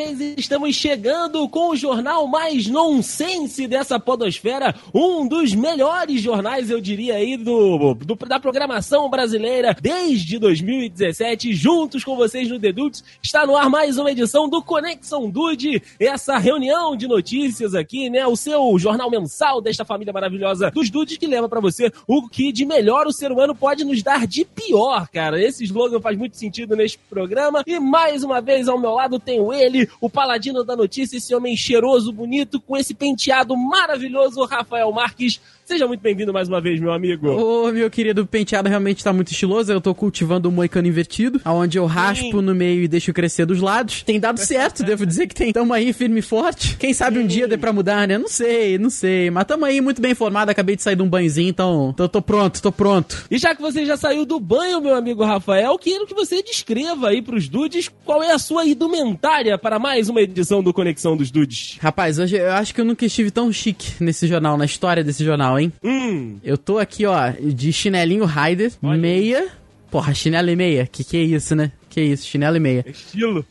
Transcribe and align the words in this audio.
vez 0.00 0.34
estamos 0.38 0.74
chegando 0.74 1.46
com 1.48 1.70
o 1.70 1.76
jornal 1.76 2.26
mais 2.26 2.66
nonsense 2.66 3.66
dessa 3.66 4.00
podosfera, 4.00 4.74
um 4.94 5.28
dos 5.28 5.54
melhores 5.54 6.22
jornais, 6.22 6.70
eu 6.70 6.80
diria 6.80 7.16
aí, 7.16 7.36
do, 7.36 7.94
do 7.94 8.16
da 8.16 8.40
programação 8.40 9.10
brasileira 9.10 9.76
desde 9.80 10.38
2017, 10.38 11.52
juntos 11.52 12.02
com 12.02 12.16
vocês 12.16 12.48
no 12.48 12.58
Dedutos, 12.58 13.04
está 13.22 13.46
no 13.46 13.56
ar 13.56 13.68
mais 13.68 13.98
uma 13.98 14.10
edição 14.10 14.48
do 14.48 14.62
Conexão 14.62 15.28
Dude, 15.28 15.82
essa 15.98 16.38
reunião 16.38 16.96
de 16.96 17.06
notícias 17.06 17.74
aqui, 17.74 18.08
né, 18.08 18.26
o 18.26 18.36
seu 18.36 18.78
jornal 18.78 19.10
mensal 19.10 19.60
desta 19.60 19.84
família 19.84 20.12
maravilhosa 20.12 20.70
dos 20.70 20.88
Dudes 20.88 21.18
que 21.18 21.26
leva 21.26 21.48
para 21.48 21.60
você 21.60 21.92
o 22.06 22.26
que 22.26 22.52
de 22.52 22.64
melhor 22.64 23.06
o 23.06 23.12
ser 23.12 23.30
humano 23.30 23.54
pode 23.54 23.84
nos 23.84 24.02
dar 24.02 24.26
de 24.26 24.44
pior, 24.44 25.08
cara. 25.08 25.42
Esse 25.42 25.64
slogan 25.64 26.00
faz 26.00 26.16
muito 26.16 26.36
sentido 26.36 26.74
neste 26.74 26.98
programa. 26.98 27.62
E 27.66 27.78
mais 27.78 28.22
uma 28.22 28.40
vez 28.40 28.68
ao 28.68 28.78
meu 28.78 28.92
lado 28.92 29.18
tenho 29.18 29.52
ele, 29.52 29.88
o 30.00 30.10
paladino 30.10 30.62
da 30.62 30.76
notícia, 30.76 31.16
esse 31.16 31.34
homem 31.34 31.56
cheiroso, 31.56 32.12
bonito, 32.12 32.60
com 32.60 32.76
esse 32.76 32.94
penteado 32.94 33.56
maravilhoso, 33.56 34.44
Rafael 34.44 34.92
Marques. 34.92 35.40
Seja 35.70 35.86
muito 35.86 36.00
bem-vindo 36.00 36.32
mais 36.32 36.48
uma 36.48 36.60
vez, 36.60 36.80
meu 36.80 36.92
amigo. 36.92 37.28
Ô, 37.28 37.70
meu 37.70 37.88
querido, 37.88 38.22
o 38.22 38.26
penteado 38.26 38.68
realmente 38.68 39.04
tá 39.04 39.12
muito 39.12 39.30
estiloso. 39.30 39.70
Eu 39.70 39.80
tô 39.80 39.94
cultivando 39.94 40.48
o 40.48 40.50
um 40.50 40.54
moicano 40.56 40.88
invertido, 40.88 41.40
onde 41.46 41.78
eu 41.78 41.86
raspo 41.86 42.40
Sim. 42.40 42.42
no 42.42 42.52
meio 42.52 42.82
e 42.82 42.88
deixo 42.88 43.12
crescer 43.12 43.46
dos 43.46 43.60
lados. 43.60 44.02
Tem 44.02 44.18
dado 44.18 44.38
certo, 44.38 44.82
devo 44.82 45.06
dizer 45.06 45.28
que 45.28 45.34
tem. 45.36 45.52
Tamo 45.52 45.72
aí 45.72 45.92
firme 45.92 46.18
e 46.18 46.22
forte. 46.22 46.76
Quem 46.76 46.92
sabe 46.92 47.20
um 47.20 47.26
dia 47.26 47.46
dê 47.46 47.56
pra 47.56 47.72
mudar, 47.72 48.08
né? 48.08 48.18
Não 48.18 48.26
sei, 48.26 48.78
não 48.78 48.90
sei. 48.90 49.30
Mas 49.30 49.44
tamo 49.44 49.64
aí 49.64 49.80
muito 49.80 50.02
bem 50.02 50.10
informado. 50.10 50.50
Acabei 50.50 50.74
de 50.74 50.82
sair 50.82 50.96
de 50.96 51.02
um 51.02 51.08
banhozinho, 51.08 51.50
então 51.50 51.94
tô, 51.96 52.08
tô 52.08 52.20
pronto, 52.20 52.60
tô 52.60 52.72
pronto. 52.72 53.26
E 53.30 53.38
já 53.38 53.54
que 53.54 53.62
você 53.62 53.86
já 53.86 53.96
saiu 53.96 54.26
do 54.26 54.40
banho, 54.40 54.80
meu 54.80 54.96
amigo 54.96 55.22
Rafael, 55.22 55.78
quero 55.78 56.04
que 56.04 56.14
você 56.14 56.42
descreva 56.42 57.10
aí 57.10 57.22
pros 57.22 57.48
dudes 57.48 57.88
qual 58.04 58.24
é 58.24 58.32
a 58.32 58.40
sua 58.40 58.66
indumentária 58.66 59.56
para 59.56 59.78
mais 59.78 60.08
uma 60.08 60.20
edição 60.20 60.64
do 60.64 60.72
Conexão 60.72 61.16
dos 61.16 61.30
Dudes. 61.30 61.78
Rapaz, 61.80 62.18
hoje 62.18 62.38
eu 62.38 62.50
acho 62.54 62.74
que 62.74 62.80
eu 62.80 62.84
nunca 62.84 63.06
estive 63.06 63.30
tão 63.30 63.52
chique 63.52 63.92
nesse 64.00 64.26
jornal, 64.26 64.58
na 64.58 64.64
história 64.64 65.04
desse 65.04 65.24
jornal, 65.24 65.59
hein? 65.60 65.72
Hum. 65.82 66.38
Eu 66.42 66.56
tô 66.58 66.78
aqui, 66.78 67.06
ó, 67.06 67.30
de 67.30 67.72
chinelinho 67.72 68.24
Raider, 68.24 68.72
meia. 68.82 69.48
Porra, 69.90 70.14
chinelo 70.14 70.50
e 70.50 70.56
meia. 70.56 70.86
Que 70.86 71.02
que 71.02 71.16
é 71.16 71.22
isso, 71.22 71.54
né? 71.54 71.72
Que 71.88 72.00
isso, 72.00 72.26
chinelo 72.26 72.56
e 72.56 72.60
meia. 72.60 72.84
Estilo. 72.88 73.44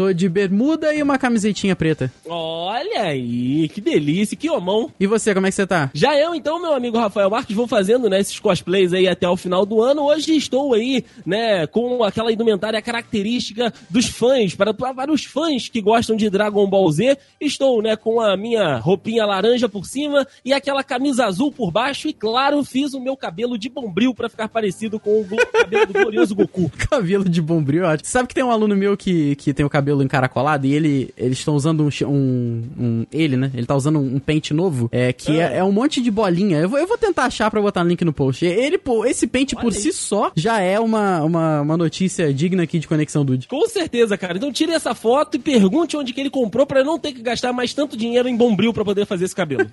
Tô 0.00 0.14
de 0.14 0.30
bermuda 0.30 0.94
e 0.94 1.02
uma 1.02 1.18
camisetinha 1.18 1.76
preta. 1.76 2.10
Olha 2.26 3.02
aí, 3.02 3.68
que 3.68 3.82
delícia, 3.82 4.34
que 4.34 4.48
homão. 4.48 4.90
E 4.98 5.06
você, 5.06 5.34
como 5.34 5.46
é 5.46 5.50
que 5.50 5.56
você 5.56 5.66
tá? 5.66 5.90
Já 5.92 6.16
eu, 6.18 6.34
então, 6.34 6.58
meu 6.58 6.72
amigo 6.72 6.96
Rafael 6.96 7.28
Marques, 7.28 7.54
vou 7.54 7.68
fazendo, 7.68 8.08
né, 8.08 8.18
esses 8.18 8.38
cosplays 8.38 8.94
aí 8.94 9.06
até 9.06 9.28
o 9.28 9.36
final 9.36 9.66
do 9.66 9.82
ano. 9.82 10.04
Hoje 10.04 10.34
estou 10.34 10.72
aí, 10.72 11.04
né, 11.26 11.66
com 11.66 12.02
aquela 12.02 12.32
indumentária 12.32 12.80
característica 12.80 13.74
dos 13.90 14.06
fãs, 14.06 14.54
para, 14.54 14.72
para 14.72 15.12
os 15.12 15.26
fãs 15.26 15.68
que 15.68 15.82
gostam 15.82 16.16
de 16.16 16.30
Dragon 16.30 16.66
Ball 16.66 16.90
Z. 16.90 17.18
Estou, 17.38 17.82
né, 17.82 17.94
com 17.94 18.22
a 18.22 18.34
minha 18.38 18.78
roupinha 18.78 19.26
laranja 19.26 19.68
por 19.68 19.84
cima 19.84 20.26
e 20.42 20.54
aquela 20.54 20.82
camisa 20.82 21.26
azul 21.26 21.52
por 21.52 21.70
baixo. 21.70 22.08
E, 22.08 22.14
claro, 22.14 22.64
fiz 22.64 22.94
o 22.94 23.00
meu 23.00 23.18
cabelo 23.18 23.58
de 23.58 23.68
bombril 23.68 24.14
para 24.14 24.30
ficar 24.30 24.48
parecido 24.48 24.98
com 24.98 25.20
o 25.20 25.26
cabelo 25.52 25.86
do 25.88 25.92
glorioso 25.92 26.34
Goku. 26.34 26.70
cabelo 26.88 27.28
de 27.28 27.42
bombril, 27.42 27.84
ótimo. 27.84 28.08
Sabe 28.08 28.28
que 28.28 28.34
tem 28.34 28.42
um 28.42 28.50
aluno 28.50 28.74
meu 28.74 28.96
que, 28.96 29.36
que 29.36 29.52
tem 29.52 29.66
o 29.66 29.68
cabelo 29.68 29.89
cabelo 29.90 30.02
encaracolado 30.02 30.66
e 30.66 30.72
ele 30.72 31.14
eles 31.16 31.38
estão 31.38 31.54
usando 31.54 31.84
um, 31.84 32.06
um, 32.06 32.62
um, 32.78 33.06
ele, 33.12 33.36
né? 33.36 33.50
Ele 33.54 33.66
tá 33.66 33.74
usando 33.74 33.98
um, 33.98 34.16
um 34.16 34.18
pente 34.18 34.54
novo, 34.54 34.88
é 34.92 35.12
que 35.12 35.38
é. 35.38 35.54
É, 35.54 35.56
é. 35.58 35.64
um 35.64 35.72
monte 35.72 36.00
de 36.00 36.10
bolinha. 36.10 36.58
Eu 36.58 36.68
vou, 36.68 36.78
eu 36.78 36.86
vou 36.86 36.96
tentar 36.96 37.24
achar 37.24 37.50
para 37.50 37.60
botar 37.60 37.82
no 37.82 37.90
link 37.90 38.04
no 38.04 38.12
post. 38.12 38.44
Ele, 38.44 38.78
pô, 38.78 39.04
esse 39.04 39.26
pente 39.26 39.54
Olha 39.54 39.64
por 39.64 39.72
aí. 39.72 39.80
si 39.80 39.92
só 39.92 40.30
já 40.34 40.60
é 40.60 40.78
uma, 40.78 41.22
uma, 41.22 41.60
uma 41.62 41.76
notícia 41.76 42.32
digna 42.32 42.62
aqui 42.62 42.78
de 42.78 42.86
Conexão 42.88 43.24
Dude. 43.24 43.48
Com 43.48 43.66
certeza, 43.68 44.16
cara. 44.16 44.36
Então 44.36 44.52
tire 44.52 44.72
essa 44.72 44.94
foto 44.94 45.36
e 45.36 45.40
pergunte 45.40 45.96
onde 45.96 46.12
que 46.12 46.20
ele 46.20 46.30
comprou 46.30 46.66
para 46.66 46.84
não 46.84 46.98
ter 46.98 47.12
que 47.12 47.22
gastar 47.22 47.52
mais 47.52 47.74
tanto 47.74 47.96
dinheiro 47.96 48.28
em 48.28 48.36
bombril 48.36 48.72
para 48.72 48.84
poder 48.84 49.06
fazer 49.06 49.24
esse 49.24 49.34
cabelo. 49.34 49.70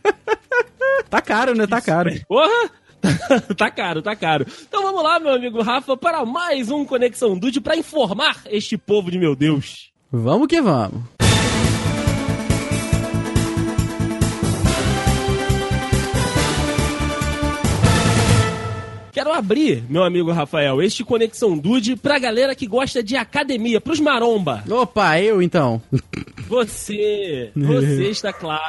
tá 1.09 1.21
caro, 1.21 1.55
né? 1.55 1.67
Tá 1.67 1.81
caro. 1.81 2.11
Porra! 2.27 2.71
tá 3.55 3.69
caro, 3.69 4.01
tá 4.01 4.15
caro. 4.15 4.45
Então 4.67 4.81
vamos 4.81 5.03
lá, 5.03 5.19
meu 5.19 5.31
amigo 5.31 5.61
Rafa, 5.61 5.95
para 5.95 6.25
mais 6.25 6.71
um 6.71 6.83
Conexão 6.83 7.37
Dude 7.37 7.61
para 7.61 7.77
informar 7.77 8.41
este 8.49 8.77
povo 8.77 9.11
de 9.11 9.19
meu 9.19 9.35
Deus. 9.35 9.91
Vamos 10.11 10.47
que 10.47 10.61
vamos. 10.61 11.03
Quero 19.11 19.33
abrir, 19.33 19.83
meu 19.89 20.03
amigo 20.03 20.31
Rafael, 20.31 20.81
este 20.81 21.03
Conexão 21.03 21.57
Dude 21.57 21.95
pra 21.95 22.19
galera 22.19 22.53
que 22.53 22.67
gosta 22.67 23.01
de 23.01 23.15
academia, 23.15 23.81
pros 23.81 23.99
maromba. 23.99 24.63
Opa, 24.69 25.19
eu 25.19 25.41
então. 25.41 25.81
Você, 26.47 27.51
você 27.55 28.09
está 28.09 28.31
claro, 28.31 28.61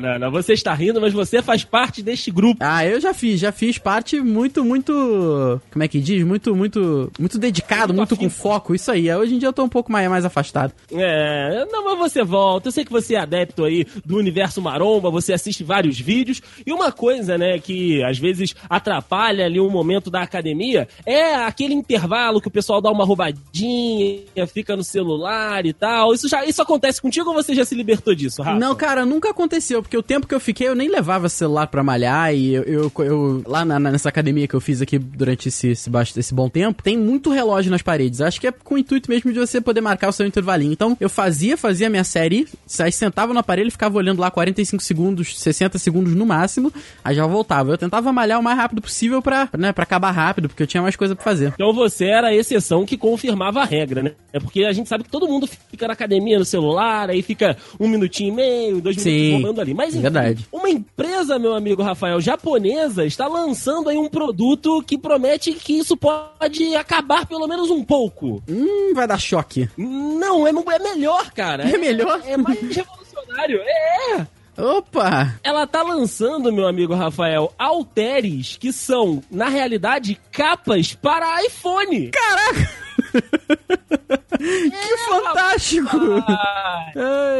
não, 0.00 0.18
não, 0.18 0.30
você 0.30 0.52
está 0.52 0.74
rindo, 0.74 1.00
mas 1.00 1.12
você 1.12 1.42
faz 1.42 1.64
parte 1.64 2.02
deste 2.02 2.30
grupo. 2.30 2.58
Ah, 2.60 2.84
eu 2.84 3.00
já 3.00 3.14
fiz, 3.14 3.40
já 3.40 3.52
fiz 3.52 3.78
parte 3.78 4.20
muito, 4.20 4.64
muito, 4.64 5.60
como 5.70 5.82
é 5.82 5.88
que 5.88 6.00
diz? 6.00 6.24
Muito, 6.24 6.54
muito, 6.54 7.10
muito 7.18 7.38
dedicado, 7.38 7.94
muito, 7.94 8.10
muito 8.10 8.16
com 8.16 8.30
foco, 8.30 8.74
isso 8.74 8.90
aí. 8.90 9.12
Hoje 9.14 9.34
em 9.34 9.38
dia 9.38 9.48
eu 9.48 9.52
tô 9.52 9.64
um 9.64 9.68
pouco 9.68 9.90
mais, 9.90 10.08
mais 10.08 10.24
afastado. 10.24 10.72
É, 10.92 11.64
não, 11.70 11.84
mas 11.84 11.98
você 11.98 12.22
volta. 12.22 12.68
Eu 12.68 12.72
sei 12.72 12.84
que 12.84 12.92
você 12.92 13.14
é 13.14 13.20
adepto 13.20 13.64
aí 13.64 13.86
do 14.04 14.16
universo 14.16 14.60
maromba, 14.60 15.10
você 15.10 15.32
assiste 15.32 15.62
vários 15.62 15.98
vídeos. 15.98 16.40
E 16.66 16.72
uma 16.72 16.90
coisa, 16.90 17.38
né, 17.38 17.58
que 17.58 18.02
às 18.02 18.18
vezes 18.18 18.54
atrapalha 18.68 19.44
ali 19.44 19.60
um 19.60 19.70
momento 19.70 20.10
da 20.10 20.22
academia 20.22 20.88
é 21.06 21.34
aquele 21.34 21.74
intervalo 21.74 22.40
que 22.40 22.48
o 22.48 22.50
pessoal 22.50 22.80
dá 22.80 22.90
uma 22.90 23.04
roubadinha, 23.04 24.46
fica 24.52 24.76
no 24.76 24.84
celular 24.84 25.64
e 25.66 25.72
tal. 25.72 26.14
Isso 26.14 26.28
já 26.28 26.44
isso 26.44 26.60
acontece 26.60 27.00
contigo 27.04 27.28
ou 27.28 27.34
você 27.34 27.54
já 27.54 27.66
se 27.66 27.74
libertou 27.74 28.14
disso, 28.14 28.42
Rafa? 28.42 28.58
Não, 28.58 28.74
cara, 28.74 29.04
nunca 29.04 29.28
aconteceu, 29.28 29.82
porque 29.82 29.96
o 29.96 30.02
tempo 30.02 30.26
que 30.26 30.34
eu 30.34 30.40
fiquei 30.40 30.66
eu 30.68 30.74
nem 30.74 30.88
levava 30.88 31.28
celular 31.28 31.66
para 31.66 31.82
malhar 31.82 32.34
e 32.34 32.54
eu, 32.54 32.62
eu, 32.62 32.92
eu 32.98 33.42
lá 33.46 33.62
na, 33.62 33.78
nessa 33.78 34.08
academia 34.08 34.48
que 34.48 34.54
eu 34.54 34.60
fiz 34.60 34.80
aqui 34.80 34.98
durante 34.98 35.48
esse, 35.48 35.68
esse, 35.68 35.90
esse 36.16 36.34
bom 36.34 36.48
tempo, 36.48 36.82
tem 36.82 36.96
muito 36.96 37.30
relógio 37.30 37.70
nas 37.70 37.82
paredes. 37.82 38.22
Acho 38.22 38.40
que 38.40 38.46
é 38.46 38.52
com 38.52 38.76
o 38.76 38.78
intuito 38.78 39.10
mesmo 39.10 39.30
de 39.30 39.38
você 39.38 39.60
poder 39.60 39.82
marcar 39.82 40.08
o 40.08 40.12
seu 40.12 40.26
intervalinho. 40.26 40.72
Então, 40.72 40.96
eu 40.98 41.10
fazia, 41.10 41.58
fazia 41.58 41.90
minha 41.90 42.04
série, 42.04 42.48
aí 42.80 42.90
sentava 42.90 43.34
no 43.34 43.38
aparelho 43.38 43.68
e 43.68 43.70
ficava 43.70 43.98
olhando 43.98 44.20
lá 44.20 44.30
45 44.30 44.82
segundos, 44.82 45.38
60 45.38 45.78
segundos 45.78 46.14
no 46.14 46.24
máximo, 46.24 46.72
aí 47.04 47.14
já 47.14 47.26
voltava. 47.26 47.72
Eu 47.72 47.78
tentava 47.78 48.10
malhar 48.12 48.40
o 48.40 48.42
mais 48.42 48.56
rápido 48.56 48.80
possível 48.80 49.20
pra, 49.20 49.48
né, 49.58 49.72
pra 49.72 49.82
acabar 49.82 50.10
rápido, 50.10 50.48
porque 50.48 50.62
eu 50.62 50.66
tinha 50.66 50.82
mais 50.82 50.96
coisa 50.96 51.14
para 51.14 51.24
fazer. 51.24 51.52
Então 51.54 51.72
você 51.74 52.06
era 52.06 52.28
a 52.28 52.34
exceção 52.34 52.86
que 52.86 52.96
confirmava 52.96 53.60
a 53.60 53.64
regra, 53.64 54.02
né? 54.02 54.12
É 54.32 54.40
porque 54.40 54.64
a 54.64 54.72
gente 54.72 54.88
sabe 54.88 55.04
que 55.04 55.10
todo 55.10 55.28
mundo 55.28 55.46
fica 55.46 55.86
na 55.86 55.92
academia 55.92 56.38
no 56.38 56.44
celular, 56.44 56.93
aí 57.02 57.22
fica 57.22 57.56
um 57.78 57.88
minutinho 57.88 58.32
e 58.32 58.36
meio, 58.36 58.80
dois 58.80 59.00
Sim, 59.00 59.10
minutos 59.10 59.42
rolando 59.42 59.60
ali. 59.60 59.74
Mas 59.74 59.94
enfim, 59.94 60.02
verdade. 60.02 60.46
uma 60.52 60.70
empresa, 60.70 61.38
meu 61.38 61.54
amigo 61.54 61.82
Rafael, 61.82 62.20
japonesa, 62.20 63.04
está 63.04 63.26
lançando 63.26 63.88
aí 63.88 63.96
um 63.96 64.08
produto 64.08 64.82
que 64.86 64.96
promete 64.98 65.52
que 65.52 65.78
isso 65.78 65.96
pode 65.96 66.74
acabar 66.76 67.26
pelo 67.26 67.46
menos 67.46 67.70
um 67.70 67.84
pouco. 67.84 68.42
Hum, 68.48 68.94
vai 68.94 69.06
dar 69.06 69.18
choque. 69.18 69.68
Não, 69.76 70.46
é, 70.46 70.50
é 70.50 70.78
melhor, 70.78 71.30
cara. 71.32 71.68
É, 71.68 71.74
é 71.74 71.78
melhor? 71.78 72.20
É 72.24 72.36
mais 72.36 72.58
revolucionário. 72.74 73.60
É! 73.60 74.26
Opa! 74.56 75.34
Ela 75.42 75.66
tá 75.66 75.82
lançando, 75.82 76.52
meu 76.52 76.66
amigo 76.66 76.94
Rafael, 76.94 77.52
halteres 77.58 78.56
que 78.56 78.72
são, 78.72 79.20
na 79.30 79.48
realidade, 79.48 80.18
capas 80.30 80.94
para 80.94 81.44
iPhone. 81.44 82.10
Caraca! 82.10 82.83
que 84.38 84.92
é, 84.92 84.98
fantástico! 85.08 85.96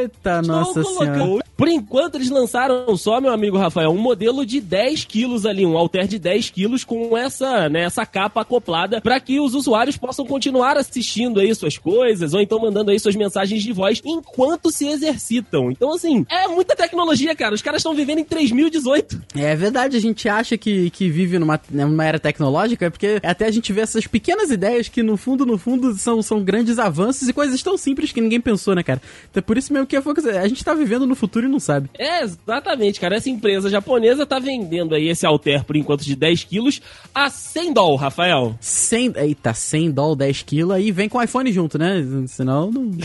Eita, 0.01 0.43
nossa 0.43 0.83
senhora. 0.83 1.45
Por 1.57 1.69
enquanto, 1.69 2.17
eles 2.17 2.31
lançaram 2.31 2.97
só, 2.97 3.21
meu 3.21 3.33
amigo 3.33 3.57
Rafael, 3.57 3.91
um 3.91 3.99
modelo 3.99 4.45
de 4.45 4.61
10 4.61 5.05
quilos 5.05 5.47
ali, 5.47 5.65
um 5.65 5.79
alter 5.79 6.07
de 6.07 6.19
10 6.19 6.51
quilos 6.51 6.83
com 6.83 7.17
essa, 7.17 7.69
né, 7.69 7.83
essa 7.85 8.05
capa 8.05 8.41
acoplada 8.41 9.01
para 9.01 9.21
que 9.21 9.39
os 9.39 9.55
usuários 9.55 9.97
possam 9.97 10.27
continuar 10.27 10.77
assistindo 10.77 11.39
aí 11.39 11.55
suas 11.55 11.79
coisas 11.79 12.35
ou 12.35 12.41
então 12.41 12.59
mandando 12.59 12.91
aí 12.91 12.99
suas 12.99 13.15
mensagens 13.15 13.63
de 13.63 13.73
voz 13.73 14.03
enquanto 14.05 14.71
se 14.71 14.89
exercitam. 14.89 15.71
Então, 15.71 15.95
assim, 15.95 16.27
é 16.29 16.49
muita 16.49 16.75
tecnologia, 16.75 17.35
cara. 17.37 17.55
Os 17.55 17.63
caras 17.63 17.81
estão 17.81 17.95
vivendo 17.95 18.19
em 18.19 18.25
3018. 18.25 19.23
É 19.37 19.55
verdade, 19.55 19.97
a 19.97 20.01
gente 20.01 20.29
acha 20.29 20.59
que, 20.59 20.91
que 20.91 21.09
vive 21.09 21.39
numa, 21.39 21.61
né, 21.71 21.85
numa 21.85 22.05
era 22.05 22.19
tecnológica, 22.19 22.91
porque 22.91 23.21
até 23.23 23.47
a 23.47 23.51
gente 23.51 23.73
vê 23.73 23.83
essas 23.83 24.07
pequenas 24.07 24.51
ideias 24.51 24.89
que, 24.89 25.03
no 25.03 25.17
fundo, 25.17 25.47
no 25.47 25.57
fundo, 25.65 25.95
são, 25.95 26.21
são 26.21 26.45
grandes 26.45 26.79
avanços 26.79 27.27
e 27.27 27.33
coisas 27.33 27.63
tão 27.63 27.79
simples 27.79 28.13
que 28.13 28.21
ninguém 28.21 28.41
pensou, 28.41 28.75
né, 28.75 28.83
cara? 28.83 29.01
Então, 29.31 29.43
por 29.43 29.57
isso 29.57 29.73
mesmo 29.73 29.87
que 29.87 29.97
a 29.97 30.49
gente 30.49 30.63
tá 30.63 30.75
vivendo 30.75 31.07
no 31.07 31.15
futuro 31.15 31.47
e 31.47 31.49
não 31.49 31.59
sabe. 31.59 31.89
É, 31.99 32.23
exatamente, 32.23 33.01
cara. 33.01 33.17
Essa 33.17 33.31
empresa 33.31 33.71
japonesa 33.71 34.27
tá 34.27 34.39
vendendo 34.39 34.95
aí 34.95 35.09
esse 35.09 35.25
Alter 35.25 35.65
por 35.65 35.75
enquanto 35.75 36.05
de 36.05 36.15
10 36.15 36.45
quilos 36.45 36.83
a 37.15 37.31
100 37.31 37.73
dólares, 37.73 38.01
Rafael. 38.03 38.57
100, 38.61 39.15
eita, 39.17 39.55
100 39.55 39.91
dólares, 39.91 40.19
10 40.19 40.43
quilos, 40.43 40.77
aí 40.77 40.93
vem 40.93 41.09
com 41.09 41.19
o 41.19 41.23
iPhone 41.23 41.51
junto, 41.51 41.79
né? 41.79 42.05
Senão 42.27 42.71
não... 42.71 42.91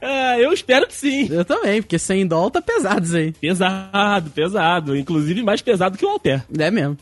É, 0.00 0.44
eu 0.44 0.52
espero 0.52 0.86
que 0.86 0.94
sim. 0.94 1.28
Eu 1.30 1.44
também, 1.44 1.80
porque 1.80 1.98
100 1.98 2.26
dólares 2.26 2.52
tá 2.52 2.62
pesado 2.62 3.04
isso 3.04 3.16
aí. 3.16 3.32
Pesado, 3.32 4.30
pesado. 4.30 4.96
Inclusive 4.96 5.42
mais 5.42 5.62
pesado 5.62 5.96
que 5.96 6.04
o 6.04 6.08
Alter. 6.08 6.44
É 6.58 6.70
mesmo. 6.70 6.96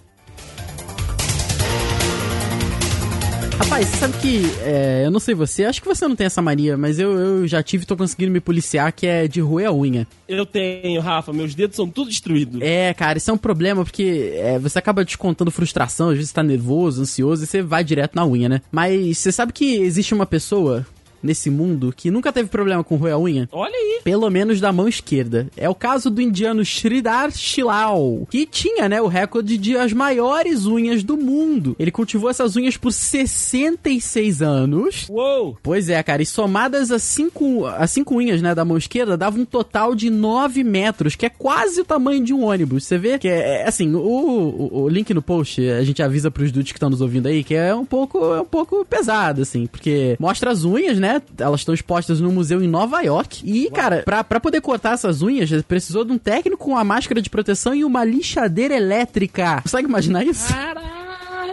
Rapaz, 3.59 3.89
você 3.89 3.97
sabe 3.97 4.19
que, 4.19 4.43
é, 4.63 5.03
eu 5.07 5.11
não 5.11 5.19
sei 5.19 5.35
você, 5.35 5.65
acho 5.65 5.81
que 5.81 5.89
você 5.89 6.07
não 6.07 6.15
tem 6.15 6.27
essa 6.27 6.43
mania, 6.43 6.77
mas 6.77 6.99
eu, 6.99 7.13
eu 7.19 7.49
já 7.49 7.63
tive 7.63 7.85
e 7.85 7.87
tô 7.87 7.97
conseguindo 7.97 8.31
me 8.31 8.39
policiar, 8.39 8.93
que 8.93 9.07
é 9.07 9.27
de 9.27 9.41
roer 9.41 9.69
a 9.69 9.73
unha. 9.73 10.07
Eu 10.29 10.45
tenho, 10.45 11.01
Rafa, 11.01 11.33
meus 11.33 11.55
dedos 11.55 11.75
são 11.75 11.89
tudo 11.89 12.11
destruídos. 12.11 12.61
É, 12.61 12.93
cara, 12.93 13.17
isso 13.17 13.31
é 13.31 13.35
um 13.35 13.39
problema, 13.39 13.83
porque 13.83 14.33
é, 14.35 14.59
você 14.59 14.79
acaba 14.79 15.05
descontando 15.05 15.51
frustração, 15.51 16.11
às 16.11 16.17
vezes 16.17 16.31
você 16.31 16.35
tá 16.35 16.43
nervoso, 16.43 17.01
ansioso, 17.01 17.45
e 17.45 17.47
você 17.47 17.63
vai 17.63 17.83
direto 17.83 18.15
na 18.15 18.27
unha, 18.27 18.49
né? 18.49 18.61
Mas 18.71 19.19
você 19.19 19.33
sabe 19.33 19.53
que 19.53 19.77
existe 19.77 20.13
uma 20.13 20.27
pessoa 20.27 20.87
nesse 21.27 21.51
mundo 21.51 21.93
que 21.95 22.11
nunca 22.11 22.33
teve 22.33 22.49
problema 22.49 22.83
com 22.83 22.97
roer 22.97 23.15
a 23.15 23.19
unha? 23.19 23.49
Olha 23.53 23.75
aí. 23.75 24.01
Pelo 24.03 24.31
menos 24.31 24.61
da 24.61 24.73
mão 24.73 24.89
esquerda. 24.89 25.49
É 25.57 25.69
o 25.69 25.75
caso 25.75 26.09
do 26.09 26.23
indiano 26.23 26.63
Sridhar 26.63 27.31
Shilal, 27.33 28.27
que 28.31 28.47
tinha, 28.47 28.89
né, 28.89 29.03
o 29.03 29.07
recorde 29.07 29.59
de 29.59 29.77
as 29.77 29.93
maiores 29.93 30.67
unhas 30.67 31.03
do 31.03 31.17
mundo. 31.17 31.77
Ele 31.79 31.91
cultivou 31.91 32.31
essas 32.31 32.57
unhas 32.57 32.77
por 32.77 32.93
66 32.93 34.43
anos. 34.43 35.07
Uou! 35.09 35.59
Pois 35.63 35.89
é, 35.89 36.03
cara, 36.03 36.23
e 36.23 36.27
somadas 36.27 36.91
as 36.91 37.03
cinco, 37.03 37.67
as 37.67 37.91
cinco 37.91 38.17
unhas, 38.17 38.41
né, 38.41 38.55
da 38.55 38.65
mão 38.65 38.77
esquerda, 38.77 39.17
dava 39.17 39.39
um 39.39 39.45
total 39.45 39.95
de 39.95 40.09
9 40.11 40.63
metros, 40.63 41.17
que 41.17 41.27
é 41.27 41.31
quase 41.31 41.81
o 41.81 41.85
tamanho 41.85 42.25
de 42.25 42.33
um 42.33 42.45
ônibus. 42.45 42.85
Você 42.85 42.99
vê 42.99 43.19
que 43.19 43.29
é, 43.29 43.63
é 43.63 43.69
assim, 43.69 43.93
o, 43.95 43.99
o, 43.99 44.83
o 44.83 44.89
link 44.89 45.13
no 45.13 45.23
post, 45.23 45.61
a 45.69 45.83
gente 45.83 46.03
avisa 46.03 46.31
pros 46.31 46.53
dudes 46.53 46.73
que 46.73 46.77
estão 46.77 46.91
nos 46.91 47.01
ouvindo 47.01 47.27
aí, 47.27 47.43
que 47.43 47.55
é 47.55 47.75
um 47.75 47.85
pouco, 47.85 48.19
é 48.35 48.41
um 48.41 48.47
pouco 48.47 48.85
pesado, 48.85 49.43
assim, 49.43 49.67
porque 49.67 50.17
mostra 50.19 50.51
as 50.51 50.65
unhas, 50.65 50.99
né, 50.99 51.16
elas 51.39 51.61
estão 51.61 51.75
expostas 51.75 52.21
no 52.21 52.31
museu 52.33 52.63
em 52.63 52.69
Nova 52.69 53.01
York. 53.03 53.43
E, 53.45 53.71
cara, 53.71 54.03
pra, 54.05 54.25
pra 54.25 54.41
poder 54.41 54.61
cortar 54.61 54.95
essas 54.95 55.23
unhas, 55.23 55.51
precisou 55.63 56.05
de 56.05 56.13
um 56.13 56.19
técnico 56.19 56.65
com 56.65 56.73
uma 56.73 56.85
máscara 56.85 57.21
de 57.21 57.31
proteção 57.31 57.75
e 57.75 57.85
uma 57.85 58.05
lixadeira 58.05 58.75
elétrica. 58.75 59.61
Consegue 59.63 59.89
imaginar 59.89 60.25
isso? 60.25 60.53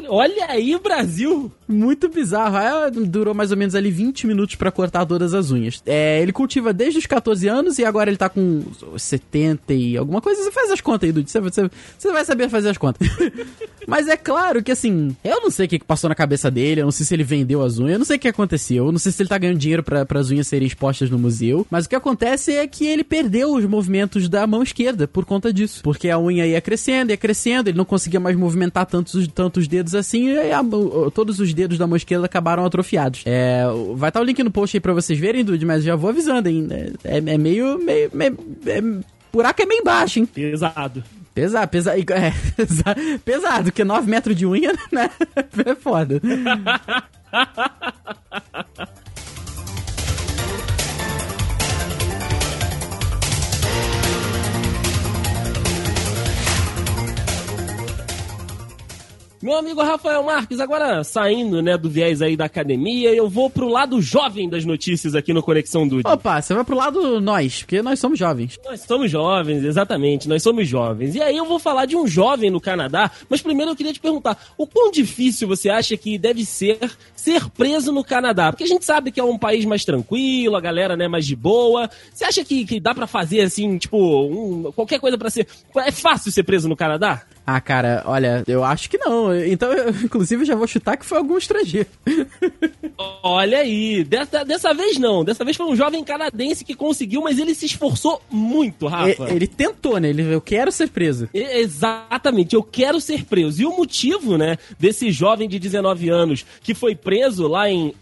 Caralho! 0.03 0.13
Olha 0.13 0.45
aí, 0.50 0.77
Brasil! 0.81 1.51
Muito 1.67 2.09
bizarro. 2.09 2.57
É, 2.57 2.91
durou 2.91 3.33
mais 3.33 3.51
ou 3.51 3.57
menos 3.57 3.73
ali 3.73 3.89
20 3.89 4.27
minutos 4.27 4.55
pra 4.55 4.71
cortar 4.71 5.05
todas 5.05 5.33
as 5.33 5.51
unhas. 5.51 5.81
É, 5.85 6.21
ele 6.21 6.31
cultiva 6.31 6.73
desde 6.73 7.00
os 7.00 7.05
14 7.05 7.47
anos 7.47 7.79
e 7.79 7.85
agora 7.85 8.09
ele 8.09 8.17
tá 8.17 8.29
com 8.29 8.63
70 8.97 9.73
e 9.73 9.97
alguma 9.97 10.21
coisa. 10.21 10.44
Você 10.44 10.51
faz 10.51 10.71
as 10.71 10.81
contas 10.81 11.07
aí, 11.07 11.13
Dude. 11.13 11.31
Você, 11.31 11.39
você, 11.39 11.69
você 11.97 12.11
vai 12.11 12.25
saber 12.25 12.50
fazer 12.50 12.69
as 12.69 12.77
contas. 12.77 13.07
Mas 13.88 14.07
é 14.07 14.15
claro 14.15 14.63
que 14.63 14.71
assim, 14.71 15.15
eu 15.23 15.41
não 15.41 15.50
sei 15.50 15.65
o 15.65 15.69
que 15.69 15.79
que 15.79 15.85
passou 15.85 16.09
na 16.09 16.15
cabeça 16.15 16.49
dele, 16.49 16.81
eu 16.81 16.85
não 16.85 16.91
sei 16.91 17.06
se 17.06 17.13
ele 17.13 17.23
vendeu 17.23 17.61
as 17.61 17.79
unhas, 17.79 17.94
eu 17.94 17.99
não 17.99 18.06
sei 18.06 18.15
o 18.17 18.19
que 18.19 18.27
aconteceu, 18.27 18.85
eu 18.85 18.91
não 18.91 18.99
sei 18.99 19.11
se 19.11 19.21
ele 19.21 19.29
tá 19.29 19.38
ganhando 19.38 19.57
dinheiro 19.57 19.83
para 19.83 20.06
as 20.19 20.31
unhas 20.31 20.47
serem 20.47 20.65
expostas 20.65 21.09
no 21.09 21.19
museu, 21.19 21.67
mas 21.69 21.85
o 21.85 21.89
que 21.89 21.95
acontece 21.95 22.53
é 22.53 22.65
que 22.65 22.85
ele 22.85 23.03
perdeu 23.03 23.53
os 23.53 23.65
movimentos 23.65 24.29
da 24.29 24.47
mão 24.47 24.63
esquerda 24.63 25.06
por 25.06 25.25
conta 25.25 25.51
disso, 25.51 25.81
porque 25.83 26.09
a 26.09 26.17
unha 26.17 26.47
ia 26.47 26.61
crescendo, 26.61 27.09
ia 27.09 27.17
crescendo, 27.17 27.69
ele 27.69 27.77
não 27.77 27.83
conseguia 27.83 28.21
mais 28.21 28.38
movimentar 28.38 28.85
tantos, 28.85 29.27
tantos 29.27 29.67
dedos 29.67 29.93
assim, 29.95 30.30
e 30.30 30.51
a, 30.51 30.62
todos 31.13 31.40
os 31.40 31.54
dedos 31.54 31.78
da 31.78 31.88
mão 31.88 31.95
esquerda 31.95 32.25
acabaram 32.25 32.66
atrofiados. 32.66 33.22
É, 33.25 33.63
vai 33.95 34.10
estar 34.10 34.19
tá 34.19 34.22
o 34.22 34.24
link 34.24 34.42
no 34.44 34.51
post 34.51 34.75
aí 34.75 34.81
pra 34.81 34.94
vocês 34.94 35.19
verem, 35.19 35.44
Dude, 35.44 35.66
mas 35.66 35.84
já 35.84 35.95
vou 35.95 36.10
avisando, 36.10 36.50
hein, 36.50 36.68
é, 37.04 37.18
é 37.18 37.38
meio, 37.38 37.78
meio, 37.80 38.10
meio 38.13 38.38
é, 38.66 38.81
buraco 39.31 39.62
é 39.62 39.66
meio 39.66 39.84
baixo, 39.84 40.19
hein? 40.19 40.25
Pesado. 40.25 41.04
Pesado, 41.34 41.68
pesado, 41.68 41.98
é, 42.12 42.31
pesado, 43.25 43.63
porque 43.63 43.84
9 43.84 44.07
metros 44.07 44.36
de 44.36 44.45
unha, 44.45 44.72
né? 44.94 45.10
É 45.66 45.74
foda. 45.74 46.22
Meu 59.44 59.57
amigo 59.57 59.84
Rafael 59.84 60.24
Marques, 60.24 60.62
agora 60.62 61.04
saindo, 61.04 61.62
né, 61.62 61.78
do 61.78 61.90
viés 61.90 62.22
aí 62.22 62.38
da 62.38 62.45
academia, 62.45 63.13
eu 63.13 63.28
vou 63.28 63.50
pro 63.50 63.68
lado 63.68 64.01
jovem 64.01 64.48
das 64.48 64.63
notícias 64.63 65.16
aqui 65.16 65.34
no 65.34 65.44
Conexão 65.44 65.86
Dude. 65.86 66.07
Opa, 66.07 66.42
você 66.42 66.54
vai 66.54 66.63
pro 66.63 66.78
lado 66.78 67.19
nós, 67.19 67.62
porque 67.62 67.81
nós 67.81 68.00
somos 68.00 68.18
jovens. 68.18 68.57
Nós 68.63 68.80
somos 68.80 69.12
jovens, 69.12 69.66
exatamente, 69.66 70.30
nós 70.30 70.42
somos 70.42 70.66
jovens. 70.66 71.13
E 71.13 71.22
aí 71.22 71.36
eu 71.36 71.44
vou 71.44 71.60
falar 71.60 71.86
de 71.86 71.94
um 71.94 72.07
jovem 72.07 72.50
no 72.50 72.62
Canadá, 72.62 73.12
mas 73.28 73.42
primeiro 73.42 73.72
eu 73.72 73.75
queria 73.75 73.92
te 73.92 74.00
perguntar, 74.00 74.42
o 74.57 74.66
quão 74.66 74.90
difícil 74.90 75.45
você 75.45 75.69
acha 75.69 75.98
que 75.98 76.18
deve 76.18 76.45
ser 76.45 76.80
ser 77.13 77.50
preso 77.50 77.92
no 77.92 78.01
Canadá? 78.01 78.50
Porque 78.50 78.63
a 78.63 78.68
gente 78.68 78.86
sabe 78.86 79.12
que 79.12 79.19
é 79.19 79.24
um 79.25 79.38
país 79.38 79.66
mais 79.66 79.84
tranquilo, 79.84 80.56
a 80.56 80.62
galera, 80.62 80.95
né, 80.95 81.10
mais 81.10 81.28
de 81.28 81.36
boa. 81.36 81.90
Você 82.13 82.24
acha 82.24 82.45
que, 82.45 82.66
que 82.66 82.80
dá 82.80 82.95
para 82.95 83.07
fazer, 83.07 83.42
assim, 83.42 83.78
tipo, 83.78 83.98
um, 83.98 84.72
qualquer 84.72 85.01
coisa 85.01 85.18
para 85.18 85.30
ser... 85.30 85.45
É 85.75 85.92
fácil 85.92 86.31
ser 86.31 86.44
preso 86.44 86.69
no 86.69 86.78
Canadá? 86.78 87.24
Ah, 87.45 87.60
cara, 87.60 88.04
olha, 88.06 88.44
eu 88.48 88.63
acho 88.63 88.90
que 88.90 88.98
não. 88.98 89.36
Então, 89.36 89.72
eu, 89.72 89.90
inclusive, 90.04 90.45
já 90.45 90.56
vou 90.56 90.68
chutar 90.68 90.98
que 90.98 91.06
foi 91.06 91.18
algum 91.18 91.38
estrangeiro. 91.38 91.90
Olha 93.22 93.60
aí, 93.60 94.04
dessa, 94.04 94.45
dessa 94.45 94.74
vez 94.74 94.98
não. 94.98 95.24
Dessa 95.24 95.44
vez 95.44 95.57
foi 95.57 95.66
um 95.66 95.75
jovem 95.75 96.04
canadense 96.04 96.63
que 96.63 96.75
conseguiu, 96.75 97.22
mas 97.22 97.40
ele 97.40 97.54
se 97.56 97.66
esforçou 97.66 98.22
muito, 98.30 98.88
Rafa. 98.88 99.24
Ele, 99.24 99.36
ele 99.36 99.48
tentou, 99.48 100.00
né? 100.00 100.10
Ele, 100.10 100.34
eu 100.34 100.42
quero 100.42 100.72
ser 100.72 100.90
preso. 100.90 101.28
exatamente, 101.34 102.56
eu 102.56 102.63
quero 102.63 103.01
ser 103.01 103.25
preso. 103.25 103.62
E 103.62 103.66
o 103.66 103.75
motivo, 103.75 104.38
né, 104.38 104.57
desse 104.80 105.12
jovem 105.12 105.50
de 105.50 105.60
19 105.60 106.10
anos 106.10 106.45
que 106.62 106.74
foi 106.74 106.95
preso 106.95 107.48
lá 107.48 107.69
em 107.69 107.94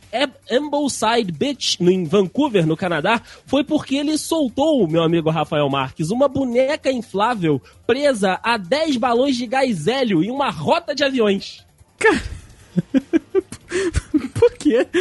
Ambleside 0.51 1.31
Beach, 1.31 1.77
em 1.81 2.03
Vancouver, 2.03 2.65
no 2.65 2.75
Canadá, 2.75 3.21
foi 3.45 3.63
porque 3.63 3.95
ele 3.95 4.17
soltou, 4.17 4.87
meu 4.87 5.03
amigo 5.03 5.29
Rafael 5.29 5.69
Marques, 5.69 6.11
uma 6.11 6.27
boneca 6.27 6.91
inflável 6.91 7.61
presa 7.87 8.39
a 8.43 8.57
10 8.57 8.97
balões 8.97 9.30
de 9.37 9.45
gás 9.45 9.87
hélio 9.87 10.23
em 10.23 10.31
uma 10.31 10.49
rota 10.49 10.95
de 10.95 11.03
aviões. 11.03 11.65
Cara... 11.97 12.23
Por 14.33 14.51
quê? 14.57 14.87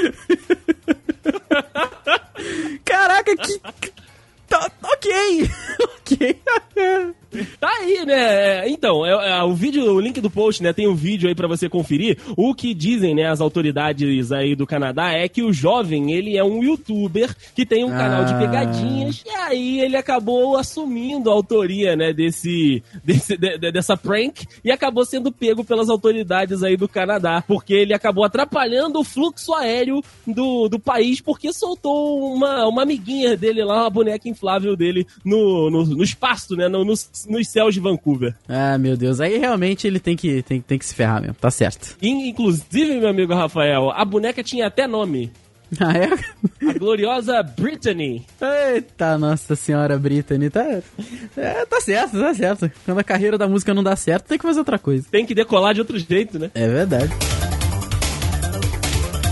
Caraca, 2.85 3.37
que. 3.37 3.61
Tá, 4.49 4.71
ok! 4.83 5.51
ok. 5.83 6.41
Tá 7.61 7.69
aí, 7.81 8.05
né? 8.05 8.69
Então, 8.69 9.07
é, 9.07 9.31
é, 9.31 9.43
o 9.43 9.55
vídeo, 9.55 9.85
o 9.95 10.01
link 10.01 10.21
do 10.21 10.31
post, 10.31 10.63
né? 10.63 10.73
Tem 10.73 10.89
um 10.89 10.95
vídeo 10.95 11.29
aí 11.29 11.35
para 11.35 11.47
você 11.47 11.69
conferir. 11.69 12.19
O 12.37 12.55
que 12.55 12.75
dizem, 12.75 13.15
né, 13.15 13.27
as 13.27 13.41
autoridades 13.41 14.33
aí 14.33 14.57
do 14.57 14.67
Canadá 14.67 15.13
é 15.13 15.29
que 15.29 15.43
o 15.43 15.53
jovem, 15.53 16.13
ele 16.13 16.37
é 16.37 16.45
um 16.45 16.63
youtuber 16.63 17.35
que 17.55 17.65
tem 17.65 17.85
um 17.85 17.95
ah. 17.95 17.97
canal 17.97 18.25
de 18.25 18.35
ah. 18.35 18.39
pegadinhas 18.39 19.23
e 19.25 19.31
aí 19.31 19.81
ele 19.81 19.97
acabou 19.97 20.57
assumindo 20.57 21.31
a 21.31 21.33
autoria, 21.33 21.95
né, 21.95 22.13
desse, 22.13 22.83
desse 23.05 23.37
de, 23.37 23.59
de, 23.59 23.73
dessa 23.73 23.97
prank 23.97 24.47
e 24.65 24.71
acabou 24.71 25.05
sendo 25.05 25.31
pego 25.31 25.65
pelas 25.65 25.89
autoridades 25.89 26.63
aí 26.63 26.77
do 26.77 26.89
Canadá, 26.89 27.43
porque 27.47 27.75
ele 27.75 27.95
acabou 27.95 28.25
atrapalhando 28.25 28.99
o 28.99 29.05
fluxo 29.05 29.55
aéreo 29.55 30.03
do, 30.27 30.69
do 30.69 30.79
país 30.79 31.21
porque 31.21 31.53
soltou 31.53 32.33
uma, 32.35 32.67
uma 32.67 32.83
amiguinha 32.83 33.37
dele 33.37 33.65
lá, 33.65 33.83
uma 33.83 33.91
boneca 33.91 34.29
inflável 34.29 34.77
dele 34.77 35.07
no, 35.25 35.71
no, 35.71 35.85
no 35.85 36.03
espaço, 36.03 36.57
né, 36.57 36.69
no, 36.69 36.85
no 36.85 36.95
nos 37.27 37.49
céus 37.49 37.75
de 37.75 37.81
Vancouver. 37.81 38.35
Ah, 38.49 38.79
meu 38.79 38.97
Deus. 38.97 39.21
Aí 39.21 39.39
realmente 39.39 39.87
ele 39.87 40.01
tem 40.01 40.17
que, 40.17 40.43
tem, 40.43 40.61
tem 40.61 40.79
que 40.79 40.85
se 40.87 40.95
ferrar 40.95 41.21
mesmo. 41.21 41.35
Tá 41.35 41.51
certo. 41.51 41.97
Inclusive, 42.03 42.99
meu 43.01 43.09
amigo 43.09 43.35
Rafael, 43.35 43.91
a 43.91 44.05
boneca 44.05 44.43
tinha 44.43 44.67
até 44.67 44.87
nome. 44.87 45.31
Ah, 45.79 45.93
é? 45.97 46.69
A 46.69 46.73
gloriosa 46.77 47.41
Brittany. 47.45 48.27
Eita, 48.75 49.17
nossa 49.17 49.55
senhora 49.55 49.97
Brittany. 49.97 50.51
Tá, 50.51 50.65
é, 51.37 51.65
tá 51.65 51.81
certo, 51.81 52.19
tá 52.19 52.35
certo. 52.35 52.71
Quando 52.85 52.99
a 52.99 53.05
carreira 53.05 53.39
da 53.39 53.47
música 53.47 53.73
não 53.73 53.83
dá 53.83 53.95
certo, 53.95 54.27
tem 54.27 54.37
que 54.37 54.45
fazer 54.45 54.59
outra 54.59 54.81
coisa. 54.81 55.07
Tem 55.09 55.25
que 55.25 55.33
decolar 55.33 55.73
de 55.73 55.81
outro 55.81 55.97
jeito, 55.97 56.41
né? 56.41 56.51
É 56.55 56.67
verdade. 56.67 57.13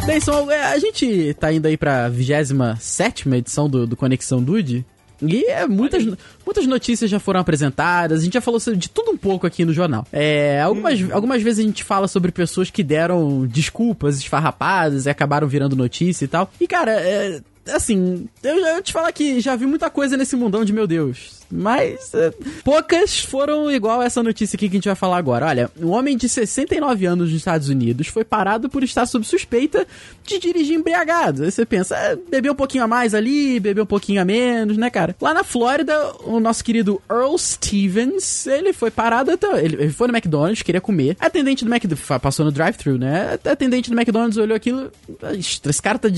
Bem, 0.06 0.20
só, 0.20 0.50
é, 0.50 0.64
a 0.64 0.78
gente 0.78 1.34
tá 1.34 1.52
indo 1.52 1.66
aí 1.66 1.76
pra 1.76 2.08
27 2.08 3.28
edição 3.34 3.68
do, 3.68 3.86
do 3.86 3.96
Conexão 3.96 4.42
Dude. 4.42 4.86
E 5.22 5.44
é, 5.46 5.66
muitas, 5.66 6.04
muitas 6.44 6.66
notícias 6.66 7.10
já 7.10 7.18
foram 7.18 7.40
apresentadas, 7.40 8.20
a 8.20 8.24
gente 8.24 8.34
já 8.34 8.40
falou 8.40 8.60
de 8.60 8.88
tudo 8.88 9.10
um 9.10 9.16
pouco 9.16 9.46
aqui 9.46 9.64
no 9.64 9.72
jornal. 9.72 10.06
É, 10.12 10.60
algumas, 10.60 11.00
hum. 11.00 11.08
algumas 11.12 11.42
vezes 11.42 11.64
a 11.64 11.66
gente 11.66 11.82
fala 11.84 12.06
sobre 12.06 12.30
pessoas 12.30 12.70
que 12.70 12.82
deram 12.82 13.46
desculpas 13.46 14.18
esfarrapadas 14.18 15.06
e 15.06 15.10
acabaram 15.10 15.48
virando 15.48 15.74
notícia 15.76 16.24
e 16.24 16.28
tal. 16.28 16.50
E, 16.60 16.66
cara, 16.66 16.92
é, 16.92 17.40
assim, 17.72 18.28
eu, 18.42 18.56
eu 18.56 18.82
te 18.82 18.92
falar 18.92 19.12
que 19.12 19.40
já 19.40 19.56
vi 19.56 19.66
muita 19.66 19.90
coisa 19.90 20.16
nesse 20.16 20.36
mundão 20.36 20.64
de 20.64 20.72
meu 20.72 20.86
Deus. 20.86 21.37
Mas 21.50 22.12
é, 22.14 22.32
poucas 22.62 23.20
foram 23.20 23.70
igual 23.70 24.02
essa 24.02 24.22
notícia 24.22 24.56
aqui 24.56 24.68
que 24.68 24.76
a 24.76 24.78
gente 24.78 24.88
vai 24.88 24.94
falar 24.94 25.16
agora. 25.16 25.46
Olha, 25.46 25.70
um 25.80 25.90
homem 25.90 26.16
de 26.16 26.28
69 26.28 27.06
anos 27.06 27.28
nos 27.28 27.36
Estados 27.36 27.68
Unidos 27.68 28.06
foi 28.08 28.24
parado 28.24 28.68
por 28.68 28.82
estar 28.82 29.06
sob 29.06 29.24
suspeita 29.24 29.86
de 30.24 30.38
dirigir 30.38 30.76
embriagado. 30.76 31.44
Aí 31.44 31.50
você 31.50 31.64
pensa, 31.64 31.96
é, 31.96 32.16
bebeu 32.16 32.52
um 32.52 32.56
pouquinho 32.56 32.84
a 32.84 32.88
mais 32.88 33.14
ali, 33.14 33.58
bebeu 33.58 33.84
um 33.84 33.86
pouquinho 33.86 34.20
a 34.20 34.24
menos, 34.24 34.76
né, 34.76 34.90
cara? 34.90 35.16
Lá 35.20 35.32
na 35.32 35.42
Flórida, 35.42 35.94
o 36.24 36.38
nosso 36.38 36.62
querido 36.62 37.00
Earl 37.10 37.36
Stevens, 37.38 38.46
ele 38.46 38.72
foi 38.72 38.90
parado, 38.90 39.30
então, 39.30 39.56
ele 39.56 39.90
foi 39.90 40.06
no 40.08 40.14
McDonald's, 40.14 40.62
queria 40.62 40.80
comer. 40.80 41.16
A 41.18 41.26
atendente 41.26 41.64
do 41.64 41.72
McDonald's, 41.72 42.20
passou 42.20 42.44
no 42.44 42.52
drive-thru, 42.52 42.98
né? 42.98 43.38
A 43.44 43.50
atendente 43.52 43.90
do 43.90 43.96
McDonald's 43.98 44.36
olhou 44.36 44.56
aquilo, 44.56 44.90
esse 45.38 45.82
cara 45.82 45.98
tá, 45.98 46.08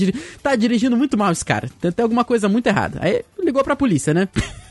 tá 0.43 0.55
dirigindo 0.55 0.97
muito 0.97 1.17
mal, 1.17 1.31
esse 1.31 1.45
cara. 1.45 1.69
Tem, 1.79 1.91
tem 1.91 2.03
alguma 2.03 2.25
coisa 2.25 2.49
muito 2.49 2.67
errada. 2.67 2.99
Aí 3.01 3.23
ligou 3.41 3.63
pra 3.63 3.75
polícia, 3.75 4.13
né? 4.13 4.27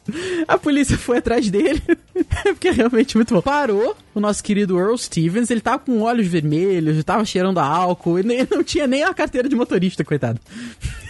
a 0.47 0.57
polícia 0.57 0.97
foi 0.97 1.17
atrás 1.17 1.49
dele. 1.49 1.81
Porque 2.43 2.67
é 2.69 2.71
realmente 2.71 3.15
muito 3.15 3.33
bom. 3.33 3.41
Parou 3.41 3.95
o 4.13 4.19
nosso 4.19 4.43
querido 4.43 4.77
Earl 4.77 4.95
Stevens, 4.97 5.49
ele 5.49 5.61
tava 5.61 5.79
com 5.79 6.01
olhos 6.01 6.27
vermelhos, 6.27 7.03
tava 7.03 7.23
cheirando 7.25 7.59
a 7.59 7.65
álcool, 7.65 8.19
e 8.19 8.23
nem- 8.23 8.47
não 8.49 8.63
tinha 8.63 8.85
nem 8.87 9.03
a 9.03 9.13
carteira 9.13 9.47
de 9.47 9.55
motorista, 9.55 10.03
coitado. 10.03 10.39